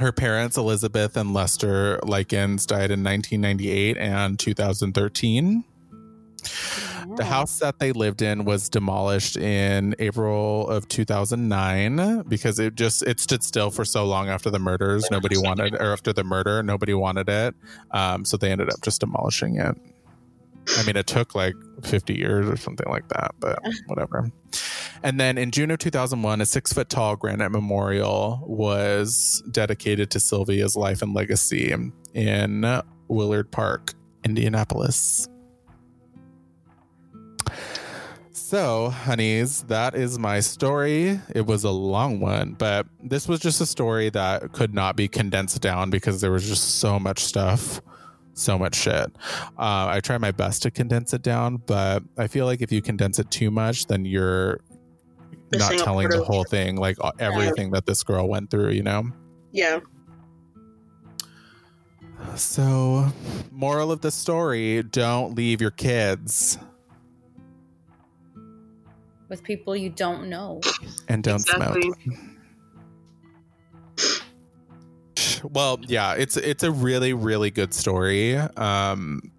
[0.00, 5.64] Her parents, Elizabeth and Lester Likens, died in 1998 and 2013.
[7.16, 13.02] The house that they lived in was demolished in April of 2009 because it just
[13.02, 15.06] it stood still for so long after the murders.
[15.10, 17.54] Nobody wanted or after the murder, nobody wanted it.
[17.90, 19.76] Um, so they ended up just demolishing it.
[20.78, 24.30] I mean, it took like 50 years or something like that, but whatever.
[25.02, 30.20] And then in June of 2001, a six foot tall granite memorial was dedicated to
[30.20, 31.74] Sylvia's life and legacy
[32.14, 33.92] in Willard Park,
[34.24, 35.28] Indianapolis.
[38.54, 41.20] So, honeys, that is my story.
[41.34, 45.08] It was a long one, but this was just a story that could not be
[45.08, 47.82] condensed down because there was just so much stuff,
[48.34, 49.10] so much shit.
[49.58, 52.80] Uh, I try my best to condense it down, but I feel like if you
[52.80, 54.60] condense it too much, then you're
[55.52, 59.10] not telling the whole thing, like everything that this girl went through, you know?
[59.50, 59.80] Yeah.
[62.36, 63.08] So,
[63.50, 66.56] moral of the story don't leave your kids
[69.28, 70.60] With people you don't know.
[71.08, 71.82] and don't Exactly.
[71.82, 71.98] smoke.
[75.52, 78.36] Well, yeah, it's it's a really really good story.
[78.36, 79.30] Um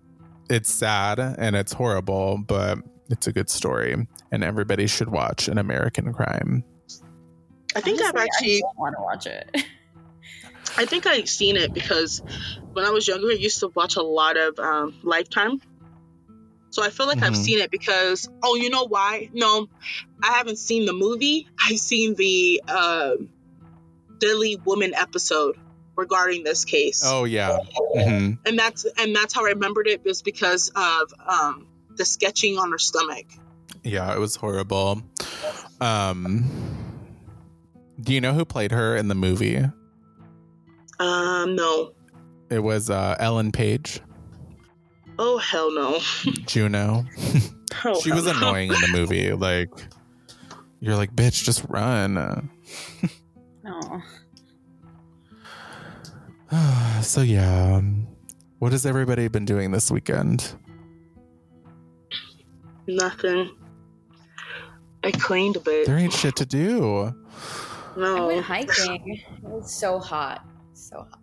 [0.50, 2.80] it's sad and it's horrible, but
[3.10, 6.64] it's a good story and everybody should watch An American Crime.
[7.76, 9.66] I think I've actually, want to watch it.
[10.78, 12.22] I think I've seen it because
[12.74, 15.62] when I was younger, I used to watch a lot of um, Lifetime.
[16.76, 17.46] So I feel like I've Mhm.
[17.46, 19.30] seen it because, oh, you know why?
[19.32, 19.68] No,
[20.22, 21.48] I haven't seen the movie.
[21.70, 23.12] I've seen the uh,
[24.20, 25.56] Deadly Women episode
[25.96, 27.02] regarding this case.
[27.06, 27.60] Oh yeah.
[27.94, 31.66] hmm and that's and that's how I remembered it was because of um,
[31.96, 33.26] the sketching on her stomach.
[33.86, 35.02] Yeah, it was horrible.
[35.80, 36.44] Um
[38.02, 39.64] Do you know who played her in the movie?
[41.00, 41.94] Um, no.
[42.50, 44.02] It was uh Ellen Page,
[45.18, 46.00] Oh hell no.
[46.46, 47.06] Juno.
[47.84, 48.32] Oh, she hell was no.
[48.38, 49.32] annoying in the movie.
[49.34, 49.70] Like
[50.80, 52.50] you're like, bitch, just run.
[53.64, 54.02] No.
[57.02, 57.76] so yeah.
[57.78, 58.08] um,
[58.60, 60.54] What has everybody been doing this weekend?
[62.88, 63.50] Nothing.
[65.04, 65.88] I cleaned a bit.
[65.88, 67.06] There ain't shit to do.
[67.06, 67.12] I
[67.98, 68.28] No.
[68.28, 69.18] went hiking.
[69.18, 70.46] It was so hot.
[70.74, 71.20] So hot.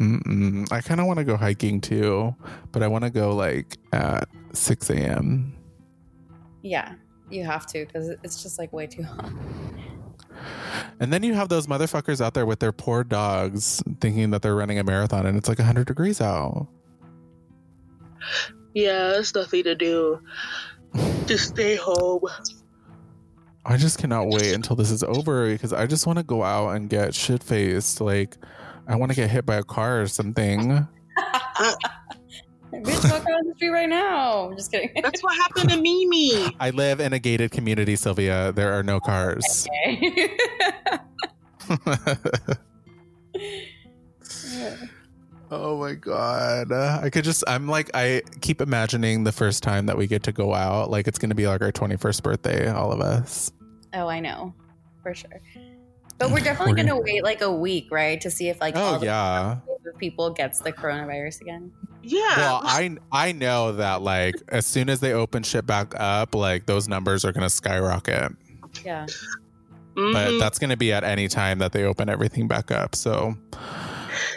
[0.00, 0.72] Mm-mm.
[0.72, 2.34] I kind of want to go hiking too,
[2.72, 5.54] but I want to go like at 6 a.m.
[6.62, 6.94] Yeah,
[7.28, 9.30] you have to because it's just like way too hot.
[11.00, 14.56] And then you have those motherfuckers out there with their poor dogs thinking that they're
[14.56, 16.66] running a marathon and it's like 100 degrees out.
[18.72, 20.20] Yeah, there's nothing to do.
[21.26, 22.22] Just stay home.
[23.66, 26.70] I just cannot wait until this is over because I just want to go out
[26.70, 28.00] and get shit faced.
[28.00, 28.36] Like,
[28.90, 30.86] I want to get hit by a car or something.
[32.72, 34.48] Bitch, walk out on the street right now.
[34.50, 34.90] I'm just kidding.
[35.00, 36.56] That's what happened to Mimi.
[36.58, 38.50] I live in a gated community, Sylvia.
[38.50, 39.68] There are no cars.
[39.86, 40.28] Okay.
[45.52, 46.72] oh my God.
[46.72, 50.32] I could just, I'm like, I keep imagining the first time that we get to
[50.32, 50.90] go out.
[50.90, 53.52] Like, it's going to be like our 21st birthday, all of us.
[53.94, 54.52] oh, I know,
[55.04, 55.40] for sure.
[56.20, 58.98] But we're definitely gonna wait like a week, right, to see if like all Oh,
[58.98, 59.56] the yeah.
[59.82, 61.72] group people gets the coronavirus again.
[62.02, 62.36] Yeah.
[62.36, 66.66] Well, I I know that like as soon as they open shit back up, like
[66.66, 68.32] those numbers are gonna skyrocket.
[68.84, 69.06] Yeah.
[69.94, 70.38] But Mhm.
[70.40, 72.94] that's gonna be at any time that they open everything back up.
[72.94, 73.34] So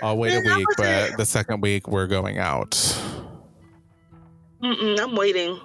[0.01, 1.17] I'll wait a Man, that week, but it.
[1.17, 2.71] the second week we're going out.
[4.61, 5.59] Mm-mm, I'm waiting.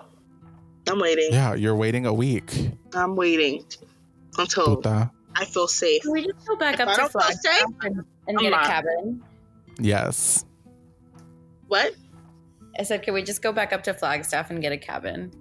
[0.88, 1.28] I'm waiting.
[1.30, 2.72] Yeah, you're waiting a week.
[2.92, 3.64] I'm waiting.
[4.36, 5.10] until Puta.
[5.38, 6.02] I feel safe.
[6.02, 8.38] Can we just go back If up I to don't feel Flagstaff safe, and, and
[8.38, 9.22] I'm get a cabin?
[9.78, 10.44] Yes.
[11.68, 11.94] What?
[12.78, 15.32] I said, can we just go back up to Flagstaff and get a cabin?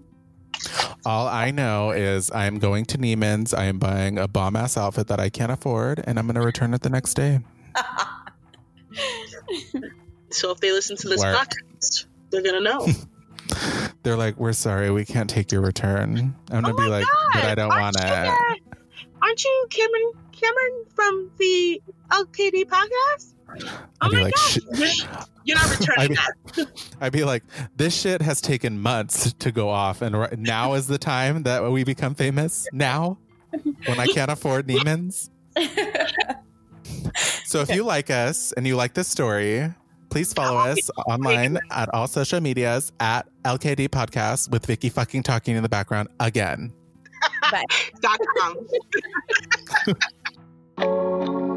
[1.06, 3.54] All I know is I'm going to Neiman's.
[3.54, 6.42] I am buying a bomb ass outfit that I can't afford, and I'm going to
[6.42, 7.40] return it the next day.
[10.30, 11.36] So if they listen to this Work.
[11.38, 12.88] podcast, they're gonna know.
[14.04, 17.06] They're like, "We're sorry, we can't take your return." I'm gonna Oh be my like,
[17.34, 18.62] "But I don't want you it."
[19.20, 20.12] That- Aren't you Cameron?
[20.32, 23.34] Cameron from the LKD podcast?
[23.60, 24.90] Oh I'd be my like, god, you're,
[25.46, 26.16] you're not returning I'd be-
[26.64, 26.68] that.
[27.02, 27.44] I'd be like,
[27.76, 31.64] "This shit has taken months to go off, and right now is the time that
[31.72, 32.68] we become famous.
[32.74, 33.18] Now,
[33.86, 35.30] when I can't afford Neiman's."
[37.46, 39.74] So if you like us and you like this story,
[40.10, 45.56] please follow us online at all social medias at LKD Podcast with Vicky fucking talking
[45.56, 46.74] in the background again
[47.52, 47.66] but.
[48.02, 48.56] Dot com.